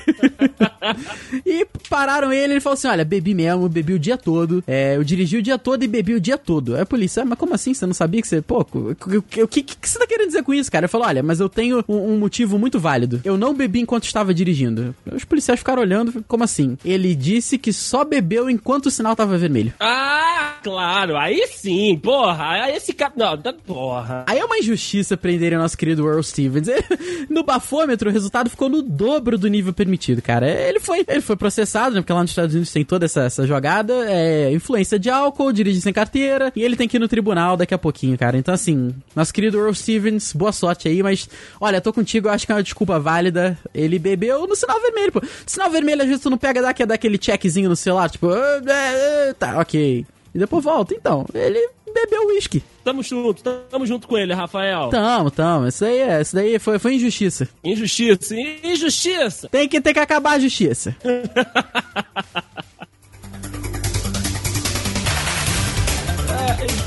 e 1.45 1.65
pararam 1.89 2.31
ele, 2.31 2.53
ele 2.53 2.59
falou 2.59 2.73
assim: 2.73 2.87
Olha, 2.87 3.05
bebi 3.05 3.33
mesmo, 3.33 3.67
bebi 3.69 3.93
o 3.93 3.99
dia 3.99 4.17
todo. 4.17 4.63
É, 4.67 4.95
eu 4.97 5.03
dirigi 5.03 5.37
o 5.37 5.41
dia 5.41 5.57
todo 5.57 5.83
e 5.83 5.87
bebi 5.87 6.13
o 6.13 6.19
dia 6.19 6.37
todo. 6.37 6.75
Aí 6.75 6.81
a 6.81 6.85
polícia, 6.85 7.21
"Ah, 7.23 7.25
mas 7.25 7.37
como 7.37 7.53
assim? 7.53 7.73
Você 7.73 7.85
não 7.85 7.93
sabia 7.93 8.21
que 8.21 8.27
você. 8.27 8.41
Pô, 8.41 8.61
o 8.61 8.95
que, 9.21 9.63
que, 9.63 9.63
que 9.77 9.89
você 9.89 9.99
tá 9.99 10.07
querendo 10.07 10.27
dizer 10.27 10.43
com 10.43 10.53
isso, 10.53 10.71
cara? 10.71 10.85
Ele 10.85 10.91
falou: 10.91 11.07
Olha, 11.07 11.23
mas 11.23 11.39
eu 11.39 11.49
tenho 11.49 11.83
um, 11.87 12.13
um 12.13 12.17
motivo 12.19 12.57
muito 12.57 12.79
válido. 12.79 13.21
Eu 13.23 13.37
não 13.37 13.53
bebi 13.53 13.79
enquanto 13.79 14.05
estava 14.05 14.33
dirigindo. 14.33 14.95
Os 15.11 15.23
policiais 15.23 15.59
ficaram 15.59 15.81
olhando, 15.81 16.23
como 16.27 16.43
assim? 16.43 16.77
Ele 16.83 17.13
disse 17.15 17.57
que 17.57 17.71
só 17.73 18.03
bebeu 18.03 18.49
enquanto 18.49 18.90
o 18.91 18.95
sinal 18.95 19.15
tava 19.15 19.37
vermelho. 19.37 19.73
Ah, 19.79 20.55
claro, 20.63 21.17
aí 21.17 21.47
sim, 21.47 21.97
porra. 22.01 22.63
Aí 22.63 22.75
esse 22.75 22.93
cara. 22.93 23.13
Não, 23.15 23.37
tá- 23.37 23.53
porra. 23.65 24.25
Aí 24.27 24.37
é 24.39 24.45
uma 24.45 24.57
injustiça 24.57 25.17
prenderem 25.17 25.57
o 25.57 25.61
nosso 25.61 25.77
querido 25.77 26.05
Earl 26.07 26.21
Stevens. 26.21 26.67
No 27.29 27.43
bafômetro, 27.43 28.09
o 28.09 28.13
resultado 28.13 28.49
ficou 28.49 28.67
no 28.67 28.81
dobro 28.81 29.37
do 29.37 29.47
nível 29.47 29.71
permitido, 29.71 30.21
cara. 30.21 30.49
Ele 30.49 30.79
foi, 30.79 31.05
ele 31.07 31.21
foi 31.21 31.35
processado, 31.35 31.95
né? 31.95 32.01
Porque 32.01 32.11
lá 32.11 32.21
nos 32.21 32.31
Estados 32.31 32.53
Unidos 32.53 32.71
tem 32.73 32.83
toda 32.83 33.05
essa, 33.05 33.21
essa 33.23 33.47
jogada. 33.47 33.93
É 34.11 34.51
influência 34.51 34.99
de 34.99 35.09
álcool, 35.09 35.51
dirige 35.53 35.79
sem 35.79 35.93
carteira. 35.93 36.51
E 36.55 36.61
ele 36.63 36.75
tem 36.75 36.87
que 36.87 36.97
ir 36.97 36.99
no 36.99 37.07
tribunal 37.07 37.55
daqui 37.55 37.73
a 37.73 37.77
pouquinho, 37.77 38.17
cara. 38.17 38.37
Então, 38.37 38.53
assim, 38.53 38.93
nosso 39.15 39.33
querido 39.33 39.57
Earl 39.59 39.73
Stevens, 39.73 40.33
boa 40.33 40.51
sorte 40.51 40.87
aí. 40.89 41.01
Mas, 41.01 41.29
olha, 41.59 41.79
tô 41.79 41.93
contigo, 41.93 42.27
eu 42.27 42.31
acho 42.33 42.45
que 42.45 42.51
é 42.51 42.55
uma 42.55 42.63
desculpa 42.63 42.99
válida. 42.99 43.57
Ele 43.73 43.97
bebeu 43.97 44.45
no 44.45 44.55
sinal 44.55 44.81
vermelho, 44.81 45.11
pô. 45.13 45.21
Sinal 45.45 45.69
vermelho, 45.69 46.01
às 46.01 46.07
vezes 46.07 46.21
tu 46.23 46.29
não 46.29 46.37
pega 46.37 46.61
dá, 46.61 46.73
que 46.73 46.83
é 46.83 46.85
daquele 46.85 47.17
checkzinho 47.21 47.69
no 47.69 47.75
celular, 47.75 48.09
tipo, 48.09 48.29
"Ah, 48.29 48.59
é, 48.71 49.29
é", 49.29 49.33
tá, 49.33 49.59
ok. 49.59 50.05
E 50.33 50.39
depois 50.39 50.63
volta. 50.63 50.93
Então, 50.93 51.25
ele 51.33 51.69
bebeu 51.93 52.27
uísque. 52.27 52.63
Tamo 52.83 53.03
junto, 53.03 53.43
tamo 53.43 53.85
junto 53.85 54.07
com 54.07 54.17
ele, 54.17 54.33
Rafael. 54.33 54.89
Tamo, 54.89 55.29
tamo. 55.29 55.67
Isso 55.67 55.85
aí, 55.85 55.99
é, 55.99 56.21
isso 56.21 56.35
daí 56.35 56.57
foi, 56.57 56.79
foi 56.79 56.95
injustiça. 56.95 57.47
Injustiça, 57.63 58.35
injustiça. 58.63 59.49
Tem 59.49 59.67
que 59.67 59.81
ter 59.81 59.93
que 59.93 59.99
acabar 59.99 60.33
a 60.33 60.39
justiça. 60.39 60.95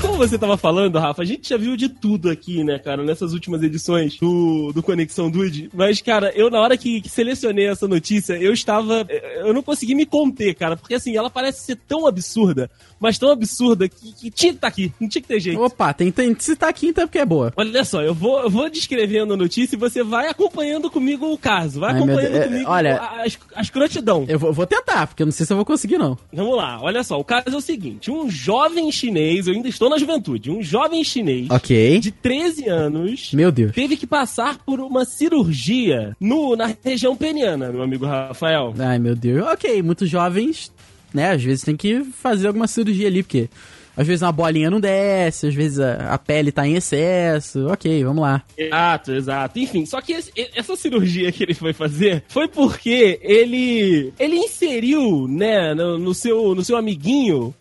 Como 0.01 0.17
você 0.17 0.37
tava 0.37 0.55
falando, 0.57 0.97
Rafa, 0.99 1.21
a 1.21 1.25
gente 1.25 1.49
já 1.49 1.57
viu 1.57 1.75
de 1.75 1.89
tudo 1.89 2.29
aqui, 2.29 2.63
né, 2.63 2.79
cara, 2.79 3.03
nessas 3.03 3.33
últimas 3.33 3.61
edições 3.63 4.17
do, 4.17 4.71
do 4.73 4.81
Conexão 4.83 5.29
Dude. 5.29 5.69
Mas, 5.73 6.01
cara, 6.01 6.31
eu 6.35 6.49
na 6.49 6.59
hora 6.61 6.77
que, 6.77 7.01
que 7.01 7.09
selecionei 7.09 7.67
essa 7.67 7.87
notícia, 7.87 8.33
eu 8.33 8.53
estava. 8.53 9.05
Eu 9.39 9.53
não 9.53 9.61
consegui 9.63 9.95
me 9.95 10.05
conter, 10.05 10.53
cara, 10.55 10.77
porque 10.77 10.93
assim, 10.95 11.15
ela 11.17 11.29
parece 11.29 11.61
ser 11.65 11.75
tão 11.87 12.07
absurda, 12.07 12.69
mas 12.99 13.17
tão 13.17 13.29
absurda 13.31 13.89
que, 13.89 14.13
que 14.13 14.31
tinha 14.31 14.51
que 14.51 14.57
estar 14.57 14.67
aqui, 14.67 14.93
não 14.99 15.09
tinha 15.09 15.21
que 15.21 15.27
ter 15.27 15.39
jeito. 15.39 15.61
Opa, 15.61 15.93
tem, 15.93 16.11
tem, 16.11 16.35
se 16.39 16.55
tá 16.55 16.69
aqui, 16.69 16.87
então 16.87 17.03
é 17.03 17.07
porque 17.07 17.19
é 17.19 17.25
boa. 17.25 17.51
Olha 17.57 17.83
só, 17.83 18.01
eu 18.01 18.13
vou, 18.13 18.41
eu 18.43 18.49
vou 18.49 18.69
descrevendo 18.69 19.33
a 19.33 19.37
notícia 19.37 19.75
e 19.75 19.79
você 19.79 20.03
vai 20.03 20.27
acompanhando 20.27 20.89
comigo 20.89 21.31
o 21.31 21.37
caso. 21.37 21.79
Vai 21.79 21.91
Ai, 21.91 21.97
acompanhando 21.97 22.31
Deus, 22.31 22.43
é, 22.45 22.47
comigo 22.47 22.69
olha- 22.69 22.97
a, 22.97 23.23
a 23.55 23.61
escrotidão. 23.61 24.25
Eu 24.27 24.39
vou, 24.39 24.53
vou 24.53 24.65
tentar, 24.65 25.07
porque 25.07 25.23
eu 25.23 25.25
não 25.25 25.33
sei 25.33 25.45
se 25.45 25.51
eu 25.51 25.57
vou 25.57 25.65
conseguir, 25.65 25.97
não. 25.97 26.17
Vamos 26.31 26.55
lá, 26.55 26.79
olha 26.81 27.03
só, 27.03 27.19
o 27.19 27.23
caso 27.23 27.49
é 27.49 27.55
o 27.55 27.61
seguinte: 27.61 28.11
um 28.11 28.29
jovem 28.29 28.91
chinês, 28.91 29.47
eu 29.47 29.54
ainda 29.55 29.67
estou 29.69 29.89
na 29.89 29.97
juventude, 29.97 30.51
um 30.51 30.61
jovem 30.61 31.03
chinês 31.03 31.47
Ok. 31.49 31.99
de 31.99 32.11
13 32.11 32.67
anos 32.69 33.31
Meu 33.33 33.51
Deus. 33.51 33.71
teve 33.73 33.95
que 33.97 34.05
passar 34.07 34.57
por 34.65 34.79
uma 34.79 35.05
cirurgia 35.05 36.15
no, 36.19 36.55
na 36.55 36.73
região 36.83 37.15
peniana, 37.15 37.71
meu 37.71 37.81
amigo 37.81 38.05
Rafael. 38.05 38.73
Ai, 38.79 38.99
meu 38.99 39.15
Deus. 39.15 39.45
Ok, 39.47 39.81
muitos 39.81 40.09
jovens, 40.09 40.71
né, 41.13 41.31
às 41.31 41.43
vezes 41.43 41.63
tem 41.63 41.75
que 41.75 42.03
fazer 42.03 42.47
alguma 42.47 42.67
cirurgia 42.67 43.07
ali, 43.07 43.23
porque 43.23 43.49
às 43.97 44.05
vezes 44.05 44.21
uma 44.21 44.31
bolinha 44.31 44.69
não 44.69 44.79
desce, 44.81 45.47
às 45.47 45.53
vezes 45.55 45.79
a, 45.79 46.13
a 46.13 46.17
pele 46.17 46.51
tá 46.51 46.67
em 46.67 46.75
excesso. 46.75 47.67
Ok, 47.67 48.03
vamos 48.03 48.21
lá. 48.21 48.43
Exato, 48.57 49.11
exato. 49.13 49.57
Enfim, 49.59 49.85
só 49.85 50.01
que 50.01 50.11
esse- 50.11 50.31
essa 50.53 50.75
cirurgia 50.75 51.31
que 51.31 51.43
ele 51.43 51.53
foi 51.53 51.71
fazer 51.71 52.23
foi 52.27 52.47
porque 52.49 53.19
ele 53.23 54.11
ele 54.19 54.35
inseriu, 54.35 55.27
né, 55.29 55.73
no, 55.73 55.97
no 55.97 56.13
seu 56.13 56.53
no 56.53 56.61
seu 56.63 56.75
amiguinho 56.75 57.53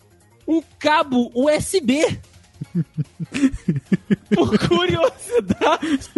um 0.47 0.63
cabo 0.79 1.31
USB. 1.35 2.05
Por 4.35 4.59
curiosidade. 4.69 6.11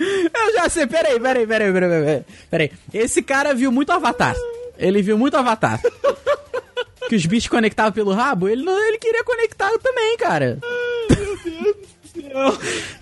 Eu 0.00 0.52
já 0.54 0.68
sei, 0.68 0.86
peraí, 0.86 1.18
peraí, 1.20 1.46
peraí, 1.46 1.72
peraí, 1.72 1.90
peraí, 1.90 2.24
peraí. 2.50 2.70
Esse 2.92 3.22
cara 3.22 3.54
viu 3.54 3.70
muito 3.72 3.90
Avatar. 3.92 4.34
Ele 4.76 5.02
viu 5.02 5.18
muito 5.18 5.36
Avatar. 5.36 5.80
que 7.08 7.16
os 7.16 7.26
bichos 7.26 7.48
conectavam 7.48 7.92
pelo 7.92 8.12
rabo, 8.12 8.48
ele, 8.48 8.62
não, 8.62 8.78
ele 8.86 8.98
queria 8.98 9.24
conectar 9.24 9.70
também, 9.78 10.16
cara. 10.18 10.58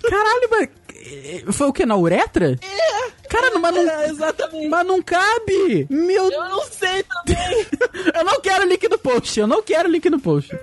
Caralho, 0.09 0.47
mas. 0.49 0.69
eh, 0.95 1.43
Foi 1.51 1.67
o 1.67 1.73
que? 1.73 1.85
Na 1.85 1.95
uretra? 1.95 2.57
É. 2.61 3.16
Cara, 3.29 3.59
mas 3.59 3.75
não. 3.75 3.89
É, 3.89 4.09
exatamente. 4.09 4.67
Mas 4.69 4.87
não 4.87 5.01
cabe! 5.01 5.87
Meu 5.89 6.31
Eu 6.31 6.49
não 6.49 6.63
sei 6.63 7.03
também. 7.03 7.65
Eu 8.15 8.23
não 8.23 8.39
quero 8.41 8.67
link 8.67 8.87
no 8.89 8.97
post, 8.97 9.39
eu 9.39 9.47
não 9.47 9.61
quero 9.61 9.89
link 9.89 10.09
no 10.09 10.19
post. 10.19 10.57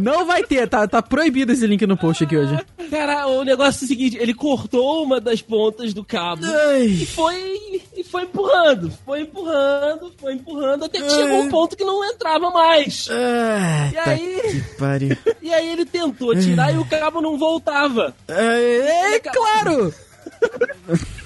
Não 0.00 0.24
vai 0.24 0.42
ter, 0.42 0.66
tá, 0.68 0.86
tá 0.88 1.02
proibido 1.02 1.52
esse 1.52 1.66
link 1.66 1.86
no 1.86 1.96
post 1.96 2.24
aqui 2.24 2.36
hoje. 2.36 2.58
Cara, 2.90 3.26
o 3.26 3.42
negócio 3.44 3.82
é 3.82 3.84
o 3.84 3.88
seguinte, 3.88 4.16
ele 4.18 4.32
cortou 4.34 5.02
uma 5.04 5.20
das 5.20 5.42
pontas 5.42 5.92
do 5.92 6.04
cabo. 6.04 6.44
Ai. 6.46 6.86
E 6.86 7.06
foi, 7.06 7.80
e 7.96 8.02
foi 8.04 8.22
empurrando, 8.22 8.90
foi 9.04 9.20
empurrando, 9.20 10.12
foi 10.18 10.32
empurrando, 10.34 10.84
até 10.86 11.00
que 11.00 11.10
chegou 11.10 11.40
um 11.40 11.48
ponto 11.48 11.76
que 11.76 11.84
não 11.84 12.04
entrava 12.04 12.50
mais. 12.50 13.08
Ai, 13.10 13.88
E 13.90 13.92
tá 13.92 14.10
aí? 14.10 14.40
que 14.40 14.76
pariu. 14.78 15.16
E 15.42 15.52
aí 15.52 15.70
ele 15.72 15.84
tentou 15.84 16.34
tirar 16.34 16.72
e 16.72 16.78
o 16.78 16.84
cabo 16.86 17.20
não 17.20 17.36
voltava. 17.36 18.14
É, 18.28 19.14
é 19.16 19.18
claro! 19.20 19.92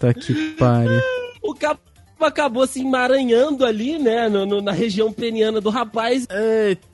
tá 0.00 0.12
que 0.14 0.34
pariu. 0.58 1.00
O 1.42 1.54
cabo 1.54 1.80
acabou 2.20 2.66
se 2.66 2.80
emaranhando 2.82 3.64
ali, 3.64 3.98
né, 3.98 4.28
no- 4.28 4.44
no- 4.44 4.60
na 4.60 4.72
região 4.72 5.10
peniana 5.10 5.58
do 5.60 5.70
rapaz. 5.70 6.26
Eita 6.30 6.86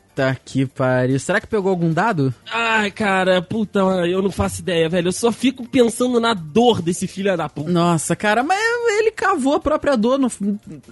que 0.45 0.67
pariu. 0.67 1.19
Será 1.19 1.41
que 1.41 1.47
pegou 1.47 1.71
algum 1.71 1.93
dado? 1.93 2.35
Ai, 2.51 2.91
cara, 2.91 3.43
puta, 3.43 3.81
eu 3.81 4.23
não 4.23 4.31
faço 4.31 4.61
ideia, 4.61 4.89
velho. 4.89 5.09
Eu 5.09 5.13
só 5.13 5.31
fico 5.31 5.67
pensando 5.69 6.19
na 6.21 6.35
dor 6.35 6.81
desse 6.81 7.07
filho 7.07 7.37
da 7.37 7.49
puta. 7.49 7.71
Nossa, 7.71 8.17
cara, 8.17 8.43
mas 8.43 8.59
ele 8.99 9.11
cavou 9.11 9.55
a 9.55 9.61
própria 9.61 9.97
dor, 9.97 10.19
não, 10.19 10.31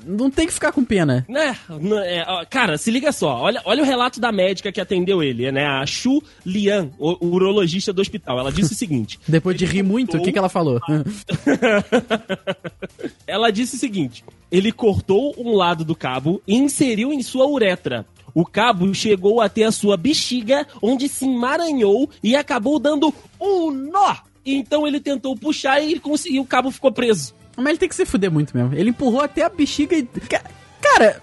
não 0.06 0.30
tem 0.30 0.46
que 0.46 0.52
ficar 0.52 0.72
com 0.72 0.84
pena. 0.84 1.24
Né? 1.28 1.56
Não, 1.80 1.98
é, 1.98 2.24
cara, 2.50 2.76
se 2.76 2.90
liga 2.90 3.12
só. 3.12 3.40
Olha, 3.40 3.60
olha 3.64 3.82
o 3.82 3.86
relato 3.86 4.20
da 4.20 4.30
médica 4.30 4.72
que 4.72 4.80
atendeu 4.80 5.22
ele, 5.22 5.50
né? 5.50 5.66
A 5.66 5.86
Chu 5.86 6.22
Lian, 6.44 6.90
o, 6.98 7.26
o 7.26 7.34
urologista 7.34 7.92
do 7.92 8.02
hospital. 8.02 8.38
Ela 8.38 8.52
disse 8.52 8.72
o 8.72 8.76
seguinte: 8.76 9.18
Depois 9.26 9.56
de 9.56 9.64
rir 9.64 9.82
muito, 9.82 10.16
o 10.16 10.22
que, 10.22 10.32
que 10.32 10.38
ela 10.38 10.48
falou? 10.48 10.80
ela 13.26 13.50
disse 13.50 13.76
o 13.76 13.78
seguinte: 13.78 14.24
ele 14.50 14.70
cortou 14.70 15.34
um 15.38 15.54
lado 15.54 15.84
do 15.84 15.96
cabo 15.96 16.40
e 16.46 16.54
inseriu 16.54 17.12
em 17.12 17.22
sua 17.22 17.46
uretra. 17.46 18.06
O 18.34 18.44
cabo 18.44 18.92
chegou 18.94 19.40
até 19.40 19.62
a 19.64 19.70
sua 19.72 19.96
bexiga, 19.96 20.66
onde 20.82 21.08
se 21.08 21.24
emaranhou 21.24 22.10
e 22.22 22.34
acabou 22.34 22.78
dando 22.78 23.14
um 23.40 23.70
nó. 23.70 24.16
Então 24.44 24.86
ele 24.86 25.00
tentou 25.00 25.36
puxar 25.36 25.80
e 25.80 25.98
conseguiu, 25.98 26.42
o 26.42 26.46
cabo 26.46 26.70
ficou 26.70 26.90
preso. 26.92 27.32
Mas 27.56 27.66
ele 27.68 27.78
tem 27.78 27.88
que 27.88 27.94
se 27.94 28.04
fuder 28.04 28.30
muito 28.30 28.56
mesmo. 28.56 28.74
Ele 28.74 28.90
empurrou 28.90 29.20
até 29.20 29.42
a 29.42 29.48
bexiga 29.48 29.96
e. 29.96 30.02
Ca- 30.02 30.42
Cara, 30.82 31.22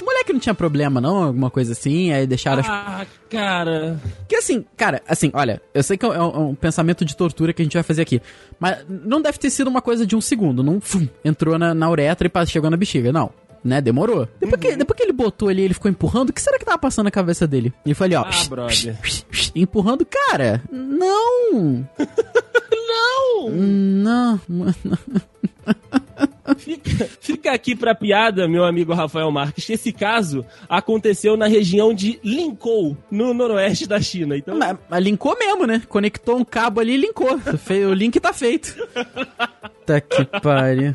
o 0.00 0.04
moleque 0.04 0.32
não 0.32 0.38
tinha 0.38 0.54
problema, 0.54 1.00
não? 1.00 1.24
Alguma 1.24 1.50
coisa 1.50 1.72
assim, 1.72 2.12
aí 2.12 2.24
deixaram 2.26 2.60
as 2.60 2.68
Ah, 2.68 3.06
cara. 3.28 4.00
Que 4.28 4.36
assim, 4.36 4.64
cara, 4.76 5.02
assim, 5.08 5.30
olha, 5.34 5.60
eu 5.74 5.82
sei 5.82 5.96
que 5.96 6.04
é 6.04 6.08
um, 6.08 6.12
é 6.14 6.38
um 6.38 6.54
pensamento 6.54 7.04
de 7.04 7.16
tortura 7.16 7.52
que 7.52 7.62
a 7.62 7.64
gente 7.64 7.74
vai 7.74 7.82
fazer 7.82 8.02
aqui, 8.02 8.22
mas 8.60 8.78
não 8.88 9.20
deve 9.20 9.38
ter 9.38 9.50
sido 9.50 9.66
uma 9.68 9.82
coisa 9.82 10.06
de 10.06 10.14
um 10.14 10.20
segundo, 10.20 10.62
não 10.62 10.80
fum, 10.80 11.08
entrou 11.24 11.58
na, 11.58 11.74
na 11.74 11.90
uretra 11.90 12.30
e 12.32 12.46
chegou 12.46 12.70
na 12.70 12.76
bexiga, 12.76 13.10
não. 13.10 13.30
Né, 13.64 13.80
demorou. 13.80 14.28
Depois, 14.40 14.60
que, 14.60 14.76
depois 14.76 14.96
que 14.96 15.04
ele 15.04 15.12
botou 15.12 15.48
ali, 15.48 15.62
ele 15.62 15.74
ficou 15.74 15.90
empurrando, 15.90 16.30
o 16.30 16.32
que 16.32 16.42
será 16.42 16.58
que 16.58 16.64
tava 16.64 16.78
passando 16.78 17.04
na 17.04 17.10
cabeça 17.12 17.46
dele? 17.46 17.72
Ele 17.86 17.94
foi 17.94 18.06
ali, 18.06 18.16
ó. 18.16 18.22
Ah, 18.24 18.48
brother. 18.48 18.98
empurrando, 19.54 20.04
cara. 20.04 20.60
Não! 20.70 21.86
Não! 22.70 23.50
Não, 23.50 24.40
mano. 24.48 24.74
Fica, 26.56 27.08
fica 27.20 27.52
aqui 27.52 27.74
pra 27.74 27.94
piada, 27.94 28.48
meu 28.48 28.64
amigo 28.64 28.92
Rafael 28.92 29.30
Marques, 29.30 29.64
que 29.64 29.72
esse 29.72 29.92
caso 29.92 30.44
aconteceu 30.68 31.36
na 31.36 31.46
região 31.46 31.94
de 31.94 32.18
Linkou, 32.22 32.96
no 33.10 33.32
noroeste 33.32 33.86
da 33.86 34.00
China. 34.00 34.36
Então, 34.36 34.56
Mas, 34.58 34.76
mas 34.88 35.02
linkou 35.04 35.36
mesmo, 35.38 35.66
né? 35.66 35.80
Conectou 35.88 36.36
um 36.36 36.44
cabo 36.44 36.80
ali 36.80 36.94
e 36.94 36.96
linkou. 36.96 37.38
O 37.88 37.94
link 37.94 38.18
tá 38.20 38.32
feito. 38.32 38.74
Tá 39.84 40.00
que 40.00 40.24
pariu. 40.40 40.94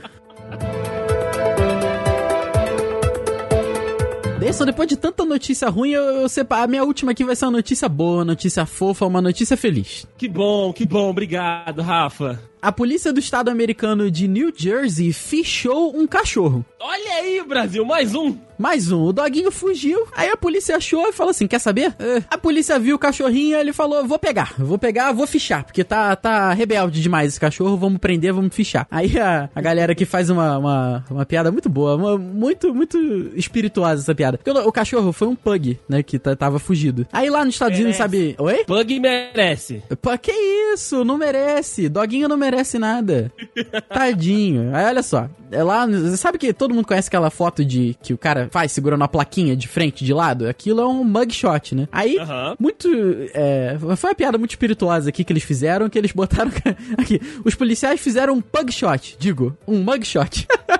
Deison, 4.48 4.64
depois 4.64 4.88
de 4.88 4.96
tanta 4.96 5.26
notícia 5.26 5.68
ruim, 5.68 5.90
eu, 5.90 6.02
eu 6.02 6.30
separo. 6.30 6.64
A 6.64 6.68
minha 6.68 6.82
última 6.82 7.12
aqui 7.12 7.22
vai 7.26 7.36
ser 7.36 7.44
uma 7.44 7.52
notícia 7.52 7.90
boa, 7.90 8.20
uma 8.20 8.26
notícia 8.26 8.66
fofa, 8.66 9.06
uma 9.06 9.22
notícia 9.22 9.58
feliz. 9.58 10.08
que 10.18 10.30
bom, 10.30 10.72
que 10.72 10.86
bom, 10.86 11.10
obrigado, 11.10 11.82
Rafa. 11.82 12.40
A 12.60 12.72
polícia 12.72 13.14
do 13.14 13.20
estado 13.20 13.50
americano 13.50 14.10
de 14.10 14.28
New 14.28 14.52
Jersey 14.56 15.14
fichou 15.14 15.96
um 15.96 16.08
cachorro. 16.08 16.66
Olha 16.80 17.14
aí, 17.14 17.44
Brasil, 17.48 17.86
mais 17.86 18.16
um. 18.16 18.36
Mais 18.58 18.92
um. 18.92 19.04
O 19.04 19.14
doguinho 19.14 19.52
fugiu. 19.52 20.08
Aí 20.16 20.30
a 20.30 20.38
polícia 20.38 20.76
achou 20.76 21.08
e 21.08 21.14
falou 21.14 21.30
assim: 21.30 21.46
quer 21.46 21.60
saber? 21.60 21.94
É. 22.00 22.24
A 22.28 22.38
polícia 22.40 22.80
viu 22.80 22.96
o 22.96 23.00
cachorrinho 23.00 23.56
ele 23.56 23.72
falou: 23.72 24.08
vou 24.08 24.18
pegar, 24.18 24.56
vou 24.58 24.80
pegar, 24.80 25.12
vou 25.12 25.28
fichar, 25.28 25.64
porque 25.64 25.84
tá, 25.84 26.16
tá 26.16 26.52
rebelde 26.54 27.00
demais 27.00 27.28
esse 27.30 27.40
cachorro, 27.40 27.78
vamos 27.78 28.00
prender, 28.00 28.34
vamos 28.34 28.56
fichar. 28.56 28.88
Aí 28.90 29.20
a, 29.20 29.48
a 29.54 29.62
galera 29.62 29.94
que 29.94 30.06
faz 30.06 30.32
uma, 30.32 30.58
uma, 30.58 31.06
uma 31.12 31.26
piada 31.26 31.52
muito 31.52 31.70
boa, 31.70 31.96
uma, 31.96 32.18
muito, 32.18 32.74
muito 32.74 32.98
espirituosa 33.36 34.02
essa 34.02 34.16
piada. 34.16 34.40
Porque 34.40 34.50
o, 34.50 34.68
o 34.68 34.72
cachorro 34.72 35.14
foi 35.14 35.28
um 35.28 35.36
pug, 35.36 35.80
né? 35.88 36.02
Que 36.02 36.18
tava 36.18 36.58
fugido. 36.58 37.06
Aí 37.14 37.30
lá 37.30 37.46
nos 37.46 37.54
Estados 37.54 37.78
Unidos, 37.78 37.98
sabe. 37.98 38.36
Oi? 38.40 38.66
Pug 38.66 39.00
merece. 39.00 39.84
Pô, 40.02 40.18
que 40.18 40.32
isso? 40.74 41.06
Não 41.06 41.18
merece. 41.18 41.88
Doguinho 41.90 42.28
não 42.28 42.38
merece 42.38 42.47
nada. 42.80 43.32
Tadinho. 43.90 44.76
Aí 44.76 44.86
olha 44.86 45.04
só. 45.04 45.30
É 45.52 45.64
lá. 45.64 45.88
Sabe 46.18 46.38
que 46.38 46.54
todo 46.54 46.74
mundo 46.74 46.86
conhece 46.86 47.08
aquela 47.08 47.30
foto 47.30 47.64
de 47.64 47.96
que 48.02 48.14
o 48.14 48.18
cara 48.18 48.50
faz 48.52 48.72
segurando 48.72 49.04
a 49.04 49.08
plaquinha 49.08 49.56
de 49.56 49.68
frente, 49.68 50.04
de 50.04 50.14
lado? 50.14 50.48
Aquilo 50.48 50.82
é 50.82 50.88
um 50.88 51.04
mugshot, 51.04 51.76
né? 51.76 51.88
Aí, 51.92 52.18
uhum. 52.18 52.56
muito. 52.60 52.90
É, 53.34 53.78
foi 53.80 54.10
uma 54.10 54.16
piada 54.16 54.38
muito 54.38 54.52
espirituosa 54.52 55.10
aqui 55.10 55.24
que 55.24 55.32
eles 55.32 55.44
fizeram, 55.44 55.90
que 55.90 55.98
eles 55.98 56.12
botaram. 56.12 56.52
Aqui. 56.98 57.22
Os 57.44 57.56
policiais 57.56 58.00
fizeram 58.00 58.34
um 58.34 58.42
pugshot, 58.42 59.16
digo, 59.20 59.56
um 59.68 59.80
mugshot. 59.80 60.48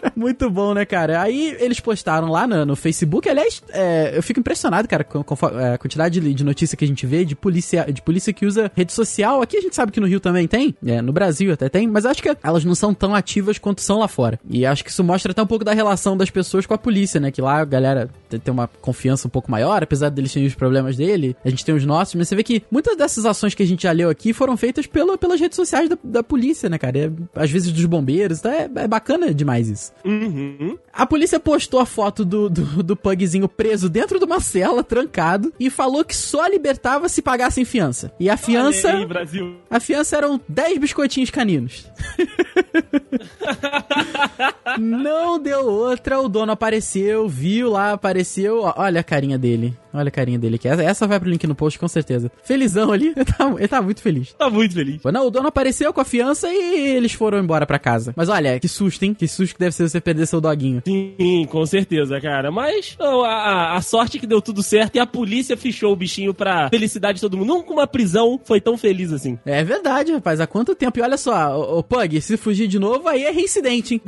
Muito 0.14 0.50
bom, 0.50 0.74
né, 0.74 0.84
cara? 0.84 1.20
Aí 1.20 1.56
eles 1.58 1.80
postaram 1.80 2.28
lá 2.30 2.46
no, 2.46 2.64
no 2.66 2.76
Facebook. 2.76 3.28
Aliás, 3.28 3.62
é, 3.70 4.12
eu 4.16 4.22
fico 4.22 4.40
impressionado, 4.40 4.88
cara, 4.88 5.04
com, 5.04 5.22
com 5.22 5.34
é, 5.58 5.74
a 5.74 5.78
quantidade 5.78 6.20
de, 6.20 6.34
de 6.34 6.44
notícia 6.44 6.76
que 6.76 6.84
a 6.84 6.88
gente 6.88 7.06
vê 7.06 7.24
de 7.24 7.34
polícia, 7.34 7.86
de 7.92 8.02
polícia 8.02 8.32
que 8.32 8.46
usa 8.46 8.70
rede 8.74 8.92
social. 8.92 9.42
Aqui 9.42 9.56
a 9.56 9.60
gente 9.60 9.74
sabe 9.74 9.92
que 9.92 10.00
no 10.00 10.06
Rio 10.06 10.20
também 10.20 10.46
tem, 10.46 10.74
é, 10.84 11.00
no 11.00 11.12
Brasil 11.12 11.52
até 11.52 11.68
tem, 11.68 11.86
mas 11.86 12.06
acho 12.06 12.22
que 12.22 12.36
elas 12.42 12.64
não 12.64 12.74
são 12.74 12.94
tão 12.94 13.14
ativas 13.14 13.58
quanto 13.58 13.80
são 13.80 13.98
lá 13.98 14.08
fora. 14.08 14.38
E 14.48 14.64
acho 14.64 14.84
que 14.84 14.90
isso 14.90 15.04
mostra 15.04 15.32
até 15.32 15.42
um 15.42 15.46
pouco 15.46 15.64
da 15.64 15.72
relação 15.72 16.16
das 16.16 16.30
pessoas 16.30 16.66
com 16.66 16.74
a 16.74 16.78
polícia, 16.78 17.20
né? 17.20 17.30
Que 17.30 17.40
lá 17.40 17.60
a 17.60 17.64
galera 17.64 18.10
tem 18.28 18.52
uma 18.52 18.68
confiança 18.80 19.26
um 19.26 19.30
pouco 19.30 19.50
maior, 19.50 19.82
apesar 19.82 20.08
deles 20.08 20.32
terem 20.32 20.46
os 20.46 20.54
problemas 20.54 20.96
dele, 20.96 21.36
a 21.44 21.50
gente 21.50 21.64
tem 21.64 21.74
os 21.74 21.84
nossos, 21.84 22.14
mas 22.14 22.28
você 22.28 22.36
vê 22.36 22.42
que 22.42 22.62
muitas 22.70 22.96
dessas 22.96 23.24
ações 23.24 23.54
que 23.54 23.62
a 23.62 23.66
gente 23.66 23.82
já 23.82 23.92
leu 23.92 24.10
aqui 24.10 24.32
foram 24.32 24.56
feitas 24.56 24.86
pelo, 24.86 25.16
pelas 25.18 25.40
redes 25.40 25.56
sociais 25.56 25.88
da, 25.88 25.98
da 26.02 26.22
polícia, 26.22 26.68
né, 26.68 26.78
cara? 26.78 26.98
É, 26.98 27.10
às 27.34 27.50
vezes 27.50 27.72
dos 27.72 27.84
bombeiros, 27.84 28.40
tá? 28.40 28.52
é, 28.52 28.70
é 28.74 28.88
bacana 28.88 29.32
demais 29.32 29.68
isso. 29.68 29.92
Uhum. 30.04 30.78
A 30.92 31.04
polícia 31.04 31.40
postou 31.40 31.80
a 31.80 31.86
foto 31.86 32.24
do, 32.24 32.48
do, 32.48 32.82
do 32.82 32.96
pugzinho 32.96 33.48
preso 33.48 33.88
dentro 33.88 34.18
de 34.18 34.24
uma 34.24 34.40
cela, 34.40 34.82
trancado, 34.82 35.52
e 35.58 35.68
falou 35.68 36.04
que 36.04 36.16
só 36.16 36.46
libertava 36.46 37.08
se 37.08 37.20
pagassem 37.20 37.64
fiança. 37.64 38.12
E 38.18 38.30
a 38.30 38.36
fiança. 38.36 38.92
Aí, 38.92 39.06
Brasil. 39.06 39.56
A 39.70 39.80
fiança 39.80 40.16
eram 40.16 40.40
10 40.48 40.78
biscoitinhos 40.78 41.30
caninos. 41.30 41.86
Não 44.78 45.38
deu 45.38 45.66
outra, 45.66 46.20
o 46.20 46.28
dono 46.28 46.52
apareceu, 46.52 47.28
viu 47.28 47.70
lá, 47.70 47.92
apareceu. 47.92 48.72
Olha 48.76 49.00
a 49.00 49.04
carinha 49.04 49.38
dele. 49.38 49.76
Olha 49.96 50.08
a 50.08 50.10
carinha 50.10 50.38
dele 50.38 50.56
aqui. 50.56 50.68
Essa 50.68 51.06
vai 51.06 51.18
pro 51.18 51.28
link 51.28 51.46
no 51.46 51.54
post, 51.54 51.78
com 51.78 51.88
certeza. 51.88 52.30
Felizão 52.44 52.92
ali. 52.92 53.12
Ele 53.16 53.24
tá, 53.24 53.54
ele 53.58 53.68
tá 53.68 53.82
muito 53.82 54.02
feliz. 54.02 54.32
Tá 54.34 54.50
muito 54.50 54.74
feliz. 54.74 55.00
Não, 55.04 55.26
o 55.26 55.30
dono 55.30 55.48
apareceu 55.48 55.92
com 55.92 56.00
a 56.00 56.04
fiança 56.04 56.48
e 56.48 56.96
eles 56.96 57.12
foram 57.12 57.38
embora 57.38 57.66
pra 57.66 57.78
casa. 57.78 58.12
Mas 58.14 58.28
olha, 58.28 58.60
que 58.60 58.68
susto, 58.68 59.02
hein? 59.04 59.14
Que 59.14 59.26
susto 59.26 59.54
que 59.54 59.60
deve 59.60 59.74
ser 59.74 59.88
você 59.88 60.00
perder 60.00 60.26
seu 60.26 60.40
doguinho. 60.40 60.82
Sim, 60.86 61.46
com 61.48 61.64
certeza, 61.64 62.20
cara. 62.20 62.50
Mas 62.50 62.96
não, 62.98 63.24
a, 63.24 63.74
a 63.76 63.80
sorte 63.80 64.18
que 64.18 64.26
deu 64.26 64.42
tudo 64.42 64.62
certo 64.62 64.96
e 64.96 64.98
a 64.98 65.06
polícia 65.06 65.56
fichou 65.56 65.92
o 65.92 65.96
bichinho 65.96 66.34
pra 66.34 66.68
felicidade 66.68 67.16
de 67.16 67.22
todo 67.22 67.36
mundo. 67.36 67.46
Nunca 67.46 67.72
uma 67.72 67.86
prisão 67.86 68.40
foi 68.44 68.60
tão 68.60 68.76
feliz 68.76 69.12
assim. 69.12 69.38
É 69.46 69.64
verdade, 69.64 70.12
rapaz. 70.12 70.40
Há 70.40 70.46
quanto 70.46 70.74
tempo? 70.74 70.98
E 70.98 71.02
olha 71.02 71.16
só, 71.16 71.58
o, 71.58 71.78
o 71.78 71.82
Pug, 71.82 72.20
se 72.20 72.36
fugir 72.36 72.68
de 72.68 72.78
novo, 72.78 73.08
aí 73.08 73.24
é 73.24 73.30
reincidente, 73.30 73.94
hein? 73.94 74.02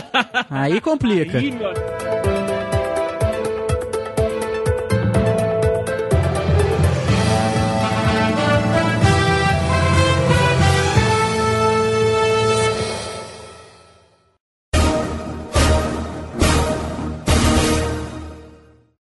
aí 0.50 0.80
complica. 0.80 1.38
Aí, 1.38 1.50
meu... 1.50 2.23